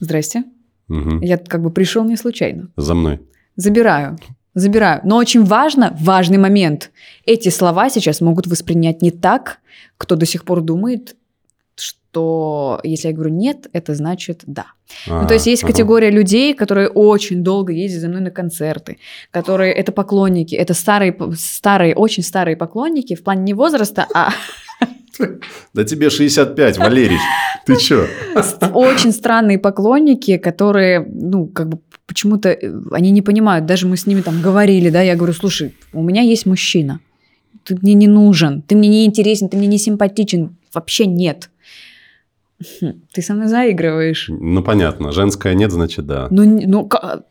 [0.01, 0.45] здрасте,
[0.89, 1.21] мгм.
[1.23, 2.69] я как бы пришел не случайно.
[2.77, 3.21] За мной.
[3.57, 4.19] Забираю.
[4.59, 5.01] Забираю.
[5.05, 6.91] Но очень важно, важный момент.
[7.25, 9.59] Эти слова сейчас могут воспринять не так,
[9.97, 11.15] кто до сих пор думает,
[11.77, 14.67] что если я говорю нет, это значит да.
[15.07, 15.73] Ну, то есть есть ага.
[15.73, 18.99] категория людей, которые очень долго ездят за мной на концерты,
[19.31, 24.33] которые это поклонники, это старые, старые, очень старые поклонники в плане не возраста, а
[25.75, 27.19] Да тебе 65, Валерий.
[27.67, 28.07] Ты чё?
[28.75, 33.67] очень странные поклонники, которые, ну, как бы почему-то э, они не понимают.
[33.67, 37.01] Даже мы с ними там говорили, да, я говорю, слушай, у меня есть мужчина,
[37.65, 41.51] ты мне не нужен, ты мне не интересен, ты мне не симпатичен, вообще нет.
[42.81, 44.27] Хм, Ты со мной заигрываешь.
[44.29, 45.13] Ну, понятно.
[45.13, 46.27] Женское нет, значит, да.
[46.31, 47.23] Ну, ну, ка-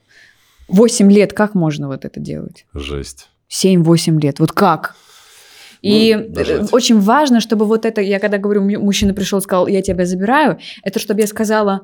[0.69, 2.65] 8 лет, как можно вот это делать?
[2.73, 3.29] Жесть.
[3.49, 4.95] 7-8 лет, вот как?
[5.82, 6.61] И Ну, дожать.
[6.61, 9.82] э, очень важно, чтобы вот это, я когда говорю, му- мужчина пришел и сказал, я
[9.82, 11.82] тебя забираю, это чтобы я сказала,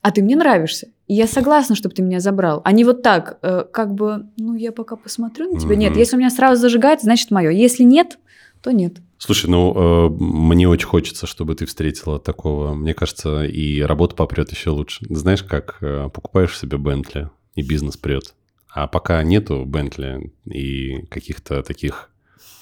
[0.00, 2.62] а ты мне нравишься, и я согласна, чтобы ты меня забрал.
[2.64, 5.74] А не вот так, э, как бы, ну, я пока посмотрю на тебя.
[5.76, 5.98] Нет, Мгм.
[5.98, 7.50] если у меня сразу зажигает, значит мое.
[7.50, 8.18] Если нет,
[8.62, 8.94] то нет.
[9.18, 12.74] Слушай, ну, э, мне очень хочется, чтобы ты встретила такого.
[12.74, 15.04] Мне кажется, и работа попрет еще лучше.
[15.10, 18.34] Знаешь, как э, покупаешь себе Бентли, и бизнес прет.
[18.72, 22.10] А пока нету Бентли и каких-то таких...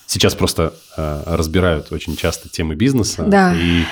[0.07, 3.25] Сейчас просто э, разбирают очень часто темы бизнеса.
[3.25, 3.55] Да.
[3.57, 3.83] И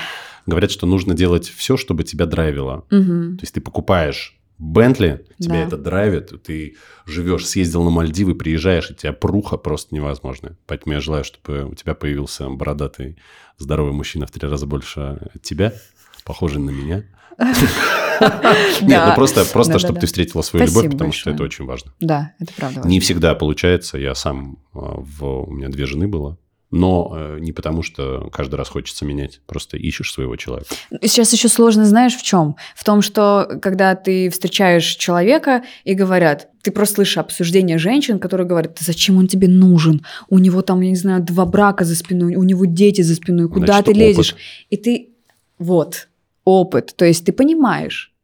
[0.45, 2.85] говорят, что нужно делать все, чтобы тебя драйвило.
[2.89, 3.37] Мгм.
[3.37, 5.67] То есть ты покупаешь Бентли, тебя Да.
[5.67, 10.55] это драйвит, ты живешь, съездил на Мальдивы, приезжаешь, и тебя пруха просто невозможно.
[10.65, 13.17] Поэтому я желаю, чтобы у тебя появился бородатый,
[13.57, 15.73] здоровый мужчина в три раза больше тебя,
[16.23, 17.03] похожий на меня.
[18.81, 21.93] Нет, ну просто, просто чтобы ты встретила свою любовь, потому что это очень важно.
[21.99, 22.87] Да, это правда.
[22.87, 26.37] Не всегда получается, я сам, а, у меня две жены было,
[26.71, 30.75] но э, не потому, что каждый раз хочется менять, просто ищешь своего человека.
[31.01, 32.57] Сейчас еще сложно, знаешь, в чем?
[32.75, 38.47] В том, что когда ты встречаешь человека и говорят, ты просто слышишь обсуждение женщин, которые
[38.47, 40.03] говорят, «Да зачем он тебе нужен?
[40.27, 43.47] У него там, я не знаю, два брака за спиной, у него дети за спиной,
[43.47, 44.01] куда Значит, ты опыт.
[44.01, 44.35] лезешь?
[44.69, 45.09] И ты,
[45.59, 46.07] вот,
[46.45, 46.93] опыт.
[46.95, 48.15] То есть ты понимаешь,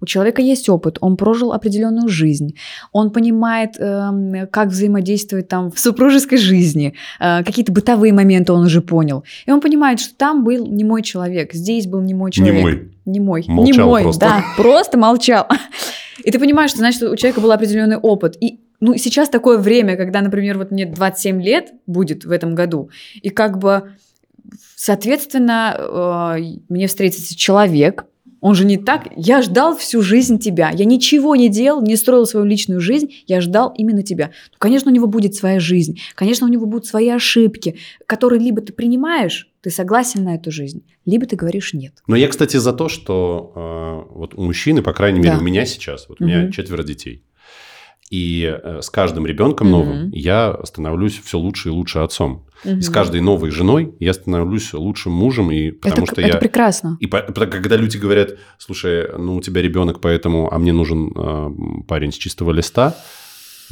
[0.00, 2.54] у человека есть опыт, он прожил определенную жизнь,
[2.92, 8.80] он понимает, эм, как взаимодействовать там в супружеской жизни, э, какие-то бытовые моменты он уже
[8.80, 9.24] понял.
[9.46, 12.56] И он понимает, что там был не мой человек, здесь был не мой человек.
[12.56, 12.92] Немой.
[13.06, 13.44] Не мой.
[13.48, 14.20] Молчал не мой, просто.
[14.20, 15.48] да, просто молчал.
[16.24, 18.36] И ты понимаешь, что значит, у человека был определенный опыт.
[18.40, 22.90] И ну, сейчас такое время, когда, например, вот мне 27 лет будет в этом году,
[23.20, 23.92] и как бы,
[24.78, 25.76] соответственно,
[26.38, 28.04] э, мне встретится человек,
[28.40, 29.08] Он же не так.
[29.16, 30.70] Я ждал всю жизнь тебя.
[30.72, 33.08] Я ничего не делал, не строил свою личную жизнь.
[33.26, 34.26] Я ждал именно тебя.
[34.52, 35.98] Ну, конечно, у него будет своя жизнь.
[36.14, 40.84] Конечно, у него будут свои ошибки, которые либо ты принимаешь, ты согласен на эту жизнь,
[41.04, 41.94] либо ты говоришь нет.
[42.06, 45.38] Но я, кстати, за то, что э, вот у мужчины, по крайней мере, Да.
[45.38, 47.24] у меня сейчас, вот у меня четверо детей.
[48.10, 50.10] И э, с каждым ребенком новым Мгм.
[50.12, 52.46] я становлюсь все лучше и лучше отцом.
[52.64, 56.36] И с каждой новой женой я становлюсь лучшим мужем, и потому это, что это я...
[56.38, 56.96] прекрасно.
[57.00, 61.50] И по- когда люди говорят, слушай, ну у тебя ребенок, поэтому, а мне нужен э,
[61.86, 62.96] парень с чистого листа,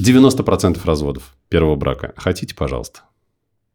[0.01, 2.13] 90% разводов первого брака.
[2.17, 3.01] Хотите, пожалуйста.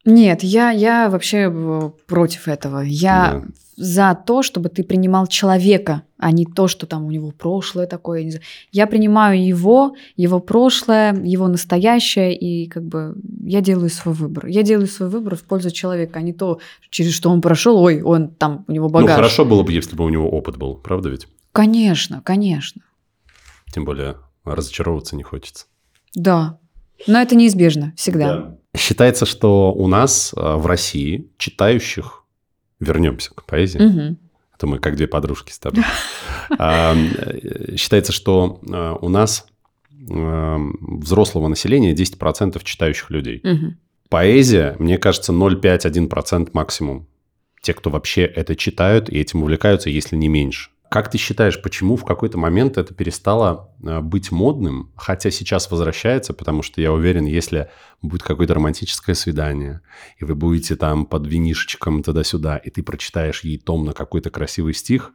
[0.05, 2.79] Нет, я, я вообще э, против этого.
[2.79, 3.47] Я Да.
[3.77, 8.41] за то, чтобы ты принимал человека, а не то, что там у него прошлое такое.
[8.71, 14.47] я принимаю его, его прошлое, его настоящее, и как бы я делаю свой выбор.
[14.47, 17.77] Я делаю свой выбор в пользу человека, а не то, через что он прошел.
[17.77, 19.09] Ой, он там, у него багаж.
[19.09, 21.27] Ну, хорошо было бы, если бы у него опыт был, правда ведь?
[21.51, 22.81] Конечно, конечно.
[23.73, 25.65] Тем более разочаровываться не хочется.
[26.15, 26.59] Да.
[27.07, 28.57] Но это неизбежно всегда.
[28.75, 32.23] Считается, что у нас э, в России читающих,
[32.79, 34.17] вернемся к поэзии, Мгм.
[34.55, 35.83] это мы как две подружки с тобой,
[36.57, 39.45] А, э, считается, что э, у нас
[40.09, 43.43] э, взрослого населения 10% читающих людей.
[44.09, 47.07] Поэзия, мне кажется, 0,5-1% максимум.
[47.61, 50.70] Те, кто вообще это читают и этим увлекаются, если не меньше.
[50.91, 56.33] Как ты считаешь, почему в какой-то момент это перестало э, быть модным, хотя сейчас возвращается,
[56.33, 57.69] потому что я уверен, если
[58.01, 59.79] будет какое-то романтическое свидание,
[60.17, 64.73] и вы будете там под винишечком туда-сюда, и ты прочитаешь ей том на какой-то красивый
[64.73, 65.13] стих,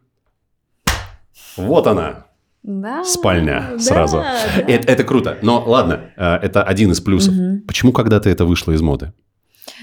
[1.59, 2.29] вот она,
[2.63, 4.17] Да, спальня да, сразу.
[4.17, 4.41] да.
[4.67, 5.39] Это, это круто.
[5.43, 7.35] Но ладно, э, это один из плюсов.
[7.35, 7.61] Мгм.
[7.67, 9.13] Почему когда-то это вышло из моды?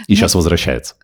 [0.08, 0.96] И Ну, сейчас возвращается.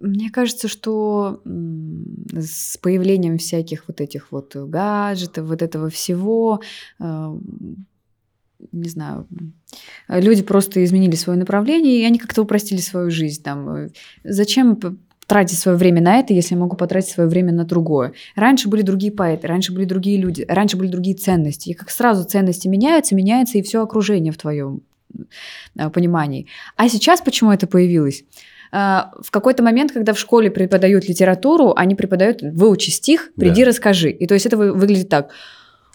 [0.00, 6.60] Мне кажется, что с появлением всяких вот этих вот гаджетов, вот этого всего,
[7.00, 7.38] э,
[8.72, 9.26] не знаю,
[10.08, 13.42] люди просто изменили свое направление, и они как-то упростили свою жизнь.
[13.42, 13.90] Там, э,
[14.24, 14.78] зачем
[15.26, 18.12] тратить свое время на это, если я могу потратить свое время на другое?
[18.34, 21.70] Раньше были другие поэты, раньше были другие люди, раньше были другие ценности.
[21.70, 24.82] И как сразу ценности меняются, меняется и все окружение в твоем
[25.76, 26.46] э, понимании.
[26.76, 28.24] А сейчас почему это появилось?
[28.72, 33.68] А, в какой-то момент, когда в школе преподают литературу, они преподают «выучи стих, приди, Да.
[33.70, 34.10] расскажи».
[34.10, 35.30] И то есть это вы- выглядит так,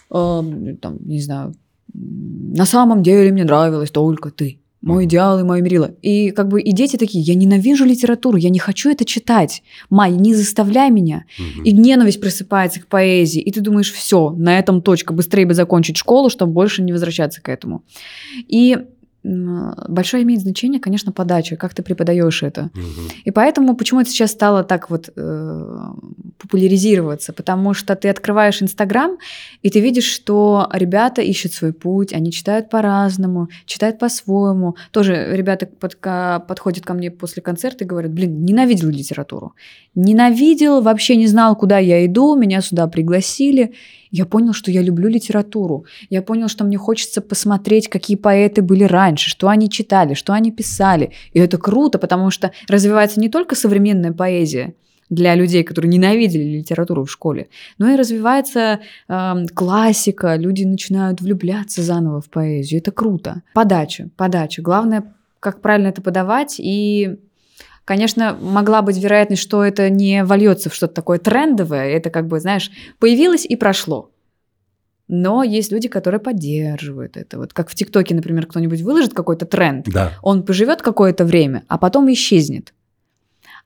[0.08, 1.54] там, не знаю,
[1.94, 4.58] «на самом деле мне нравилась только ты».
[4.80, 5.94] Мой идеал и мое мерило.
[6.02, 9.62] И как бы и дети такие, я ненавижу литературу, я не хочу это читать.
[9.90, 11.24] Май, не заставляй меня.
[11.38, 11.62] Мгм.
[11.62, 13.40] И ненависть просыпается к поэзии.
[13.40, 17.40] И ты думаешь, все, на этом точка, быстрее бы закончить школу, чтобы больше не возвращаться
[17.40, 17.84] к этому.
[18.48, 18.76] И
[19.24, 22.70] большое имеет значение, конечно, подача, как ты преподаешь это.
[22.74, 23.08] Мгм.
[23.24, 25.78] И поэтому почему это сейчас стало так вот э,
[26.42, 27.32] популяризироваться?
[27.32, 29.16] Потому что ты открываешь Инстаграм,
[29.62, 34.76] и ты видишь, что ребята ищут свой путь, они читают по-разному, читают по-своему.
[34.90, 39.54] Тоже ребята подка- подходят ко мне после концерта и говорят, блин, ненавидел литературу.
[39.94, 43.74] Ненавидел, вообще не знал, куда я иду, меня сюда пригласили.
[44.10, 45.86] Я понял, что я люблю литературу.
[46.10, 50.50] Я понял, что мне хочется посмотреть, какие поэты были раньше, что они читали, что они
[50.50, 51.12] писали.
[51.32, 54.74] И это круто, потому что развивается не только современная поэзия
[55.12, 61.82] для людей, которые ненавидели литературу в школе, но и развивается эм, классика, люди начинают влюбляться
[61.82, 62.80] заново в поэзию.
[62.80, 63.42] Это круто.
[63.52, 64.62] Подача, подача.
[64.62, 67.16] Главное, как правильно это подавать и
[67.84, 71.88] Конечно, могла быть вероятность, что это не вольется в что-то такое трендовое.
[71.88, 74.12] Это как бы, знаешь, появилось и прошло.
[75.08, 77.38] Но есть люди, которые поддерживают это.
[77.38, 80.12] Вот как в ТикТоке, например, кто-нибудь выложит какой-то тренд, Да.
[80.22, 82.72] он поживет какое-то время, а потом исчезнет.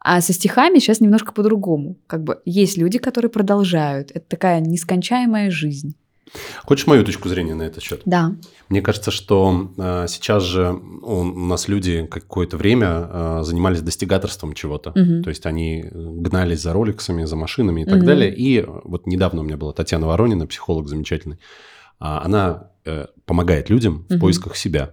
[0.09, 1.97] А со стихами сейчас немножко по-другому.
[2.07, 4.13] Как бы есть люди, которые продолжают.
[4.13, 5.97] Это такая нескончаемая жизнь.
[6.65, 8.03] Хочешь мою точку зрения на этот счет?
[8.05, 8.37] Да.
[8.69, 14.93] Мне кажется, что э, сейчас же у нас люди какое-то время э, занимались достигаторством чего-то.
[14.95, 15.25] Мгм.
[15.25, 18.07] То есть они гнались за роликсами, за машинами и так Мгм.
[18.07, 18.33] далее.
[18.33, 21.39] И вот недавно у меня была Татьяна Воронина, психолог замечательный.
[21.99, 24.21] А, Она э, помогает людям в Мгм.
[24.21, 24.93] поисках себя.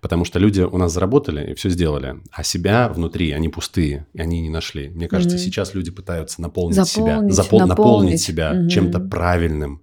[0.00, 4.20] Потому что люди у нас заработали и все сделали, а себя внутри, они пустые, и
[4.20, 4.88] они не нашли.
[4.88, 5.44] Мне кажется, Мгм.
[5.44, 8.20] сейчас люди пытаются наполнить себя, Заполнить, запол- наполнить наполнить.
[8.22, 8.68] себя Мгм.
[8.68, 9.82] чем-то правильным,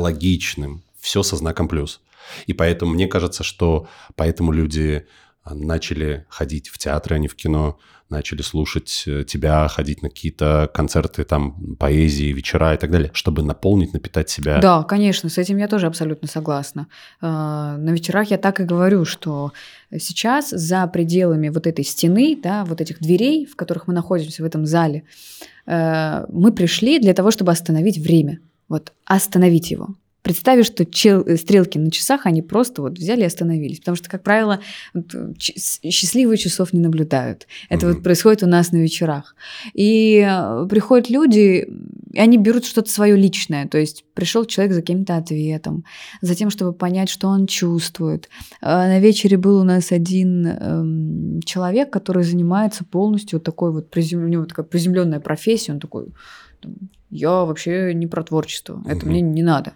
[0.00, 2.00] экологичным, все со знаком плюс.
[2.46, 5.06] И поэтому мне кажется, что поэтому люди
[5.48, 7.78] а, начали ходить в театры, а не в кино,
[8.08, 13.42] начали слушать э, тебя, ходить на какие-то концерты, там, поэзии, вечера и так далее, чтобы
[13.42, 14.58] наполнить, напитать себя.
[14.58, 16.86] Да, конечно, с этим я тоже абсолютно согласна.
[17.20, 19.52] А, На вечерах я так и говорю, что
[19.98, 24.46] сейчас за пределами вот этой стены, да, вот этих дверей, в которых мы находимся в
[24.46, 25.02] этом зале,
[25.66, 28.38] э, мы пришли для того, чтобы остановить время.
[28.68, 29.88] Вот остановить его.
[30.26, 33.78] Представь, что чел, э, стрелки на часах, они просто вот взяли и остановились.
[33.78, 34.58] Потому что, как правило,
[35.38, 37.46] счастливые часов не наблюдают.
[37.68, 37.92] Это mm-hmm.
[37.92, 39.36] вот происходит у нас на вечерах.
[39.72, 41.68] И э, приходят люди,
[42.12, 43.68] и они берут что-то свое личное.
[43.68, 45.84] То есть пришел человек за каким-то ответом,
[46.22, 48.28] за тем, чтобы понять, что он чувствует.
[48.60, 54.24] На вечере был у нас один эм, человек, который занимается полностью вот такой вот, призем...
[54.24, 55.70] у него такая приземленная профессия.
[55.70, 56.06] Он такой,
[57.10, 59.08] я вообще не про творчество, это mm-hmm.
[59.08, 59.74] мне не надо.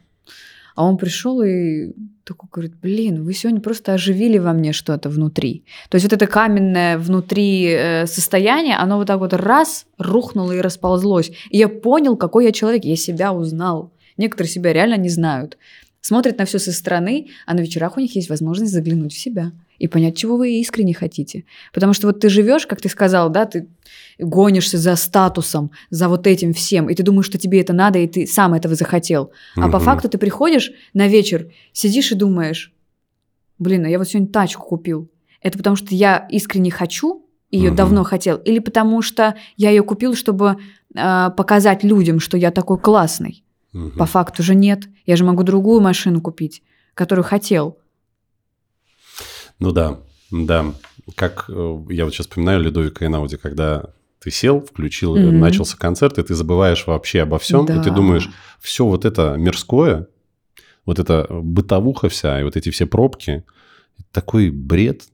[0.74, 1.92] А он пришел и
[2.24, 5.64] такой говорит, блин, вы сегодня просто оживили во мне что-то внутри.
[5.88, 10.60] То есть вот это каменное внутри э, состояние, оно вот так вот раз рухнуло и
[10.60, 11.32] расползлось.
[11.50, 13.92] И я понял, какой я человек, я себя узнал.
[14.16, 15.58] Некоторые себя реально не знают.
[16.00, 19.52] Смотрят на все со стороны, а на вечерах у них есть возможность заглянуть в себя
[19.80, 21.44] и понять, чего вы искренне хотите.
[21.72, 23.66] Потому что вот ты живешь, как ты сказал, да, ты
[24.18, 28.06] гонишься за статусом, за вот этим всем, и ты думаешь, что тебе это надо, и
[28.06, 29.32] ты сам этого захотел.
[29.56, 29.72] А угу.
[29.72, 32.72] по факту ты приходишь на вечер, сидишь и думаешь,
[33.58, 35.10] блин, а я вот сегодня тачку купил.
[35.40, 37.76] Это потому что я искренне хочу, ее угу.
[37.76, 40.58] давно хотел, или потому что я ее купил, чтобы
[40.94, 43.42] э, показать людям, что я такой классный.
[43.72, 43.92] Угу.
[43.98, 44.88] По факту же нет.
[45.06, 46.62] Я же могу другую машину купить,
[46.92, 47.78] которую хотел.
[49.60, 50.00] Ну да,
[50.30, 50.74] да.
[51.14, 53.90] Как э, я вот сейчас вспоминаю Людовика Энауди, когда
[54.20, 55.30] ты сел, включил, mm-hmm.
[55.32, 57.80] начался концерт, и ты забываешь вообще обо всем, да.
[57.80, 58.28] и ты думаешь,
[58.60, 60.08] все вот это мирское,
[60.84, 63.44] вот эта бытовуха вся, и вот эти все пробки,
[64.12, 65.04] такой бред.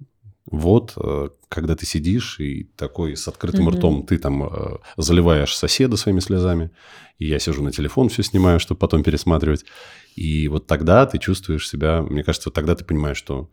[0.48, 3.76] Вот, э, когда ты сидишь и такой с открытым mm-hmm.
[3.76, 6.70] ртом, ты там э, заливаешь соседа своими слезами,
[7.18, 9.64] и я сижу на телефон, все снимаю, чтобы потом пересматривать.
[10.14, 13.50] И вот тогда ты чувствуешь себя, мне кажется, вот тогда ты понимаешь, что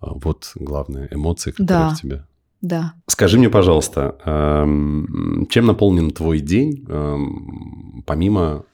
[0.00, 1.94] вот главные эмоции, которые да.
[1.94, 2.24] в тебе.
[2.62, 2.94] Да.
[3.06, 4.16] Скажи мне, пожалуйста,
[5.50, 6.86] чем наполнен твой день,
[8.06, 8.64] помимо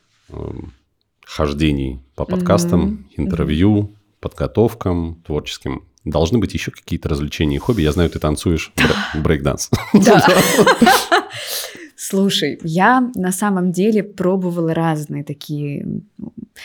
[1.26, 3.14] хождений по подкастам, mm-hmm.
[3.16, 5.84] интервью, подготовкам творческим?
[6.04, 7.82] Должны быть еще какие-то развлечения и хобби.
[7.82, 8.72] Я знаю, ты танцуешь
[9.14, 9.70] брейк-данс.
[9.92, 10.26] Да.
[12.05, 16.00] Слушай, я на самом деле пробовала разные такие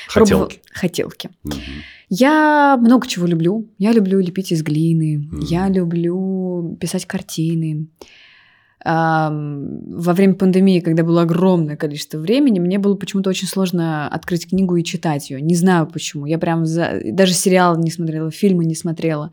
[0.07, 0.31] хотелки.
[0.31, 0.49] Пробовала...
[0.71, 1.29] Хотелки.
[1.43, 1.53] Угу.
[2.09, 3.69] Я много чего люблю.
[3.77, 5.29] Я люблю лепить из глины.
[5.31, 5.45] Угу.
[5.45, 7.85] Я люблю писать картины.
[8.83, 9.29] Во
[10.13, 14.83] время пандемии, когда было огромное количество времени, мне было почему-то очень сложно открыть книгу и
[14.83, 15.39] читать ее.
[15.39, 16.25] Не знаю почему.
[16.25, 16.99] Я прям за...
[17.11, 19.31] даже сериал не смотрела, фильмы не смотрела.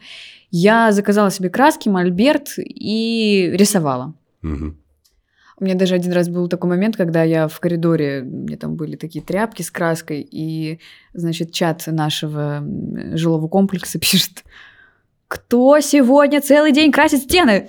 [0.50, 4.12] Я заказала себе краски, мольберт и рисовала.
[4.42, 4.74] Угу.
[5.58, 8.96] У меня даже один раз был такой момент, когда я в коридоре, мне там были
[8.96, 10.80] такие тряпки с краской, и,
[11.12, 12.64] значит, чат нашего
[13.14, 14.44] жилого комплекса пишет,
[15.28, 17.68] кто сегодня целый день красит стены?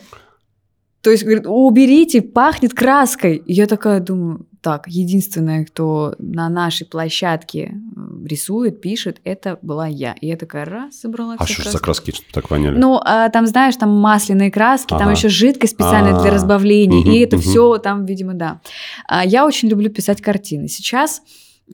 [1.05, 3.35] То есть, говорит, уберите, пахнет краской.
[3.35, 9.85] И я такая думаю, так, единственная, кто на нашей площадке э, рисует, пишет, это была
[9.85, 10.15] я.
[10.19, 11.77] И я такая раз собрала А что краски.
[11.77, 12.75] за краски так воняли?
[12.75, 15.03] Ну, а, там, знаешь, там масляные краски, ага.
[15.03, 16.23] там еще жидкость специальная А-а-а.
[16.23, 17.01] для разбавления.
[17.01, 17.43] Угу, и это угу.
[17.43, 18.61] все там, видимо, да.
[19.07, 20.67] А, я очень люблю писать картины.
[20.67, 21.21] Сейчас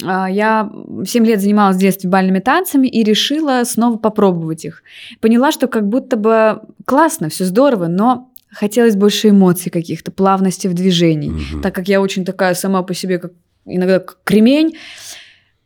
[0.04, 0.70] а, я
[1.06, 4.84] 7 лет занималась в детстве бальными танцами и решила снова попробовать их.
[5.20, 10.74] Поняла, что как будто бы классно, все здорово, но хотелось больше эмоций каких-то, плавности в
[10.74, 11.30] движении.
[11.30, 11.62] Угу.
[11.62, 13.34] Так как я очень такая сама по себе, как
[13.66, 14.78] иногда как кремень,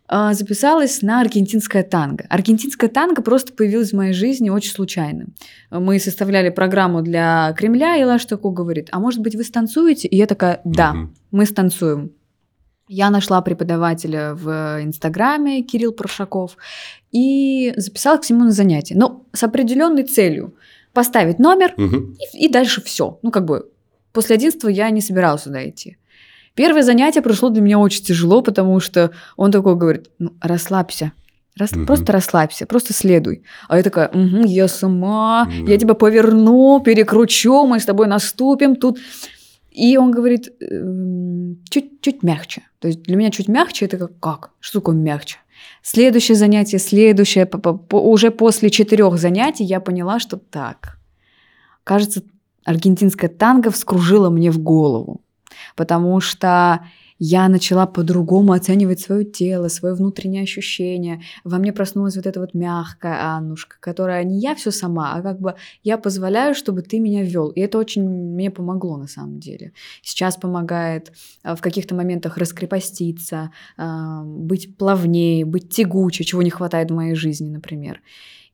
[0.08, 2.26] а, записалась на аргентинское танго.
[2.30, 5.26] Аргентинское танго просто появилось в моей жизни очень случайно.
[5.72, 10.08] Мы составляли программу для Кремля, и Лаш такой говорит, а может быть вы станцуете?
[10.08, 11.10] И я такая, да, угу.
[11.32, 12.12] мы станцуем.
[12.88, 16.56] Я нашла преподавателя в Инстаграме, Кирилл Прошаков,
[17.12, 18.94] и записалась к нему на занятие.
[18.96, 20.54] Но с определенной целью–
[20.96, 22.16] поставить номер угу.
[22.34, 23.20] и, и дальше все.
[23.22, 23.70] Ну, как бы
[24.12, 25.98] после 11 я не собиралась сюда идти.
[26.56, 31.12] Первое занятие прошло для меня очень тяжело, потому что он такой говорит, ну, расслабься,
[31.58, 31.72] Рас...
[31.72, 31.86] Угу.
[31.86, 33.44] Просто расслабься, просто следуй.
[33.68, 35.72] А я такая, угу, я сама, да.
[35.72, 38.98] я тебя поверну, перекручу, мы с тобой наступим тут.
[39.72, 42.64] И он говорит, «Эм, чуть-чуть мягче.
[42.80, 44.52] То есть для меня чуть мягче, это как, как?
[44.60, 45.38] Что такое мягче?
[45.82, 47.50] Следующее занятие, следующее,
[47.92, 50.98] уже после четырех занятий я поняла, что так.
[51.84, 52.24] Кажется,
[52.66, 55.22] аргентинская танго вскружила мне в голову,
[55.76, 56.86] потому что
[57.18, 61.22] я начала по-другому оценивать свое тело, свое внутреннее ощущение.
[61.44, 65.40] Во мне проснулась вот эта вот мягкая Аннушка, которая не я все сама, а как
[65.40, 67.50] бы я позволяю, чтобы ты меня вел.
[67.50, 69.72] И это очень мне помогло на самом деле.
[70.02, 71.14] Сейчас помогает
[71.44, 77.16] а, в каких-то моментах раскрепоститься, а, быть плавнее, быть тягуче, чего не хватает в моей
[77.16, 78.02] жизни, например.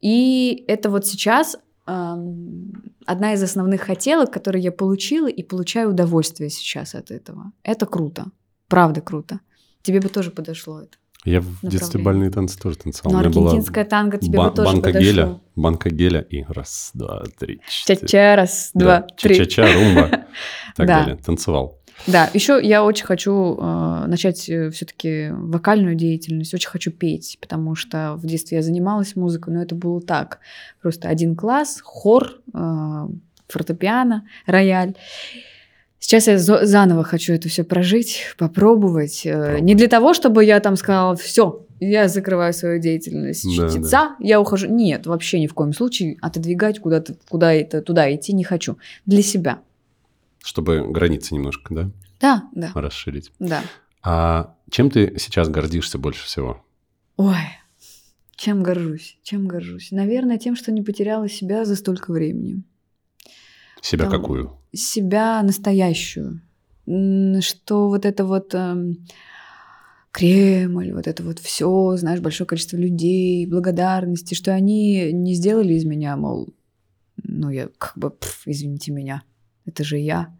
[0.01, 6.95] И это вот сейчас одна из основных хотелок, которые я получила и получаю удовольствие сейчас
[6.95, 7.51] от этого.
[7.63, 8.31] Это круто.
[8.71, 9.39] Правда круто.
[9.83, 10.97] Тебе бы тоже подошло это.
[11.23, 13.13] Я в детстве бальные танцы тоже танцевал.
[13.13, 15.01] Ну, аргентинская танго тебе бы тоже банка подошло.
[15.11, 17.99] геля, банка геля и раз, два, три, четыре.
[17.99, 19.35] Ча-ча, раз, два, Да, три.
[19.35, 20.09] Ча-ча-ча, румба
[20.75, 20.99] так Да.
[21.01, 21.17] далее.
[21.17, 21.77] Танцевал.
[22.07, 28.15] Да, еще я очень хочу э, начать все-таки вокальную деятельность, очень хочу петь, потому что
[28.15, 30.39] в детстве я занималась музыкой, но это было так.
[30.81, 33.07] Просто один класс, хор, э,
[33.47, 34.95] фортепиано, рояль.
[36.03, 39.21] Сейчас я заново хочу это все прожить, попробовать.
[39.25, 39.61] Э, Пробуй.
[39.61, 44.41] Не для того, чтобы я там сказала, все, я закрываю свою деятельность Да, чтеца, я
[44.41, 44.67] ухожу.
[44.67, 48.77] Нет, вообще ни в коем случае отодвигать куда-то, куда это, туда идти не хочу.
[49.05, 49.61] Для себя.
[50.43, 53.31] Чтобы границы немножко, да, Да, да, расширить.
[53.37, 53.61] да.
[54.01, 56.65] А чем ты сейчас гордишься больше всего?
[57.17, 57.35] Ой,
[58.35, 59.91] чем горжусь, чем горжусь.
[59.91, 62.63] Наверное, тем, что не потеряла себя за столько времени.
[63.81, 64.57] Себя Там- какую?
[64.73, 66.41] Себя настоящую.
[66.85, 69.05] Что вот это вот эм,
[70.11, 75.85] Кремль, вот это вот все, знаешь, большое количество людей, благодарности, что они не сделали из
[75.85, 76.49] меня, мол,
[77.23, 79.23] ну я как бы, пф, извините меня,
[79.65, 80.35] это же я.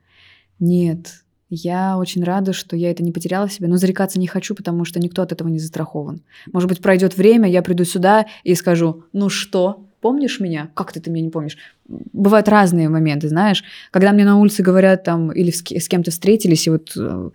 [0.59, 4.55] Нет, я очень рада, что я это не потеряла в себе, но зарекаться не хочу,
[4.55, 6.21] потому что никто от этого не застрахован.
[6.51, 10.70] Может быть, пройдет время, я приду сюда и скажу, ну что, помнишь меня?
[10.74, 11.58] Как ты, ты меня не помнишь?
[11.88, 13.64] Бывают разные моменты, знаешь.
[13.91, 17.30] Когда мне на улице говорят там, или с, кем-то встретились, и вот э,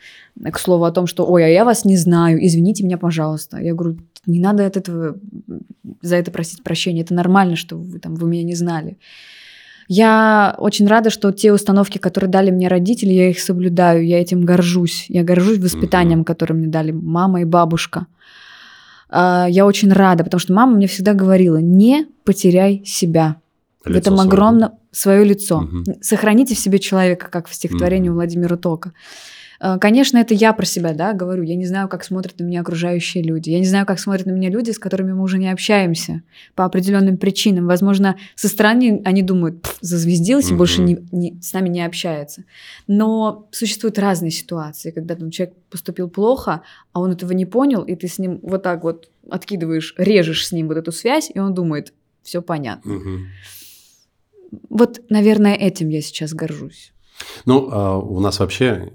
[0.51, 3.59] к слову о том, что, ой, а я вас не знаю, извините меня, пожалуйста.
[3.59, 5.17] Я говорю, не надо от этого,
[6.03, 8.97] за это просить прощения, это нормально, что вы, там, вы меня не знали.
[9.89, 14.45] Я очень рада, что те установки, которые дали мне родители, я их соблюдаю, я этим
[14.45, 15.07] горжусь.
[15.09, 16.25] Я горжусь воспитанием, Мгм.
[16.25, 18.07] которое мне дали мама и бабушка.
[19.09, 23.37] А, Я очень рада, потому что мама мне всегда говорила, не потеряй себя.
[23.85, 24.29] в Лицо этом свое.
[24.29, 25.61] огромном свое лицо.
[25.61, 25.85] Мгм.
[26.01, 28.17] Сохраните в себе человека, как в стихотворении Мгм.
[28.17, 28.93] у Владимира Тока.
[29.61, 31.43] А, Конечно, это я про себя, да, говорю.
[31.43, 33.51] Я не знаю, как смотрят на меня окружающие люди.
[33.51, 36.23] Я не знаю, как смотрят на меня люди, с которыми мы уже не общаемся
[36.55, 37.67] по определенным причинам.
[37.67, 40.59] Возможно, со стороны они думают, «Пф, зазвездилась и Мгм.
[40.59, 42.45] больше не, не- с нами не общается.
[42.87, 47.95] Но существуют разные ситуации, когда там человек поступил плохо, а он этого не понял, и
[47.97, 51.55] ты с ним вот так вот откидываешь, режешь с ним вот эту связь, и он
[51.55, 51.93] думает,
[52.23, 52.93] все понятно.
[52.95, 53.27] Мгм.
[54.71, 56.93] Вот, наверное, этим я сейчас горжусь.
[57.45, 58.93] Ну, а, у нас вообще,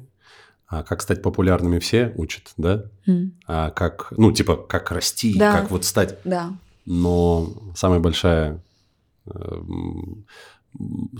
[0.72, 2.86] а, как стать популярными все учат, да?
[3.06, 5.52] М, А как, ну, типа, как расти, Да.
[5.52, 6.18] как вот стать.
[6.24, 6.54] Да.
[6.86, 8.64] Но самая большая,
[9.28, 10.26] э, м,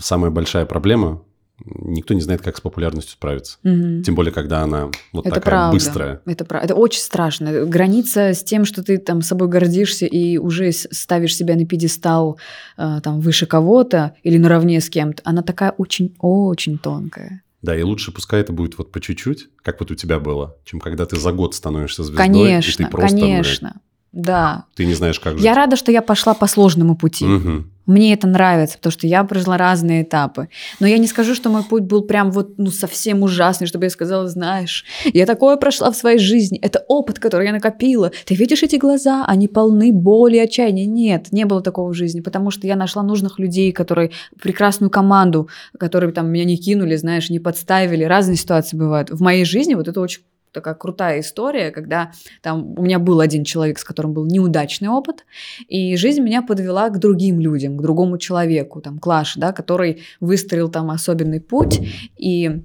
[0.00, 1.22] самая большая проблема,
[1.64, 3.58] никто не знает, как с популярностью справиться.
[3.62, 4.02] Мгм.
[4.02, 5.74] Тем более, когда она вот Это такая правда.
[5.76, 6.20] быстрая.
[6.26, 7.66] Это, пра- это очень страшно.
[7.66, 12.38] Граница с тем, что ты там собой гордишься и уже ставишь себя на пьедестал
[12.78, 17.42] э, там выше кого-то или наравне с кем-то, она такая очень-очень тонкая.
[17.62, 20.80] Да, и лучше пускай это будет вот по чуть-чуть, как вот у тебя было, чем
[20.80, 23.80] когда ты за год становишься звездой, и Конечно, ты просто, блядь, конечно.
[24.10, 24.66] Да.
[24.74, 25.44] ты не знаешь, как жить.
[25.44, 27.24] Я рада, что я пошла по сложному пути.
[27.24, 27.71] Мгм.
[27.86, 30.48] Мне это нравится, потому что я прожила разные этапы.
[30.78, 33.90] Но я не скажу, что мой путь был прям вот ну, совсем ужасный, чтобы я
[33.90, 36.58] сказала, знаешь, я такое прошла в своей жизни.
[36.60, 38.12] Это опыт, который я накопила.
[38.24, 39.24] Ты видишь эти глаза?
[39.26, 40.86] Они полны боли и отчаяния.
[40.86, 45.48] Нет, не было такого в жизни, потому что я нашла нужных людей, которые прекрасную команду,
[45.78, 48.04] которые там меня не кинули, знаешь, не подставили.
[48.04, 49.10] Разные ситуации бывают.
[49.10, 50.22] В моей жизни вот это очень
[50.52, 55.24] такая крутая история, когда там у меня был один человек, с которым был неудачный опыт,
[55.68, 60.68] и жизнь меня подвела к другим людям, к другому человеку, там, Клаш, да, который выстроил
[60.70, 61.80] там особенный путь,
[62.16, 62.62] и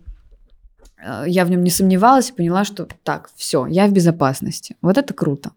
[1.04, 4.76] э, я в нем не сомневалась и поняла, что так, все, я в безопасности.
[4.82, 5.52] Вот это круто.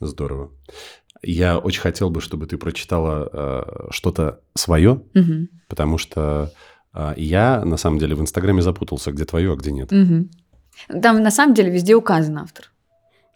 [0.00, 0.50] Здорово.
[1.22, 5.48] Я очень хотел бы, чтобы ты прочитала э, что-то свое, Мгм.
[5.68, 6.52] потому что
[6.92, 9.90] э, я, на самом деле, в Инстаграме запутался, где твое, а где нет.
[9.90, 10.30] Мгм.
[11.02, 12.70] Там на самом деле везде указан автор.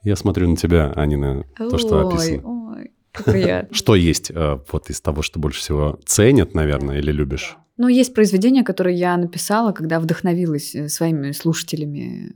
[0.05, 2.43] Я смотрю на тебя, а не на то, что Ой, описано.
[2.73, 2.93] ой,
[3.25, 3.75] приятно.
[3.75, 7.57] Что есть э, вот из того, что больше всего ценят, наверное, или любишь?
[7.77, 12.35] Ну, есть произведения, которые я написала, когда вдохновилась э, своими слушателями,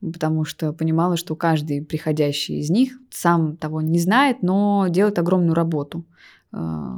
[0.00, 5.54] потому что понимала, что каждый приходящий из них сам того не знает, но делает огромную
[5.54, 6.04] работу.
[6.52, 6.96] Э,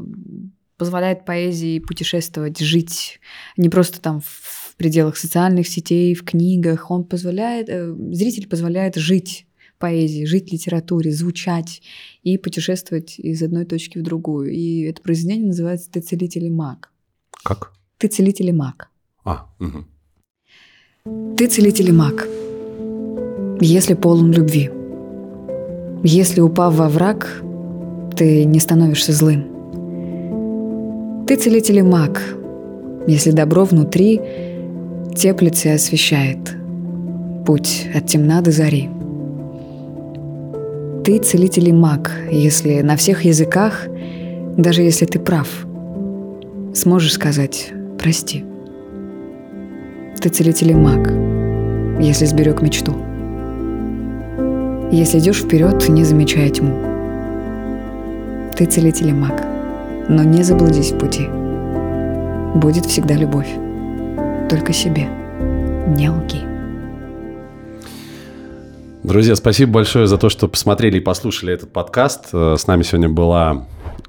[0.76, 3.18] Позволяет поэзии путешествовать, жить
[3.56, 6.90] не просто там в пределах социальных сетей, в книгах.
[6.90, 9.46] Он позволяет, э, зритель позволяет жить
[9.78, 11.82] поэзии, жить литературе, звучать
[12.22, 14.50] и путешествовать из одной точки в другую.
[14.52, 16.90] И это произведение называется «Ты целитель и маг».
[17.44, 17.72] Как?
[17.98, 18.88] Ты целитель и маг.
[19.24, 19.86] А, мгм.
[21.36, 22.26] Ты целитель и маг.
[23.60, 24.70] Если полон любви.
[26.04, 27.42] Если, упав во враг,
[28.16, 29.44] ты не становишься злым.
[31.26, 32.22] Ты целитель и маг.
[33.06, 34.20] Если добро внутри
[35.18, 36.38] теплится и освещает
[37.44, 38.88] путь от темна до зари.
[41.04, 43.86] Ты целитель и маг, если на всех языках,
[44.56, 45.48] даже если ты прав,
[46.74, 48.44] сможешь сказать «прости».
[50.20, 51.10] Ты целитель и маг,
[52.00, 52.94] если сберег мечту.
[54.92, 56.74] Если идешь вперед, не замечая тьму.
[58.56, 59.42] Ты целитель и маг,
[60.08, 61.26] но не заблудись в пути.
[62.54, 63.48] Будет всегда любовь,
[64.48, 65.08] только себе,
[65.88, 66.40] не лги.
[69.04, 72.28] Друзья, спасибо большое за то, что посмотрели и послушали этот подкаст.
[72.32, 73.66] Э, С нами сегодня была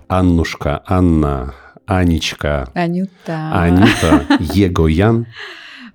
[0.07, 1.53] Аннушка, Анна,
[1.85, 3.51] Анечка, Анюта.
[3.53, 5.27] Анита Егоян.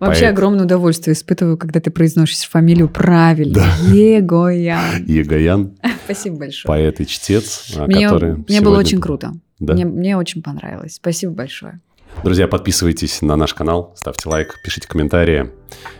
[0.00, 0.32] Вообще поэт.
[0.32, 3.62] огромное удовольствие испытываю, когда ты произносишь фамилию правильно.
[3.92, 5.04] Егоян.
[5.06, 5.72] Егоян,
[6.04, 6.68] Спасибо большое.
[6.68, 9.32] поэт и чтец, Мне, который мне было очень круто.
[9.60, 9.74] Да.
[9.74, 10.94] Мне, мне очень понравилось.
[10.94, 11.80] Спасибо большое.
[12.22, 15.50] Друзья, подписывайтесь на наш канал, ставьте лайк, пишите комментарии.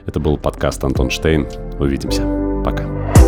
[0.07, 1.47] Это был подкаст Антон Штейн.
[1.79, 2.23] Увидимся.
[2.65, 3.24] Пока.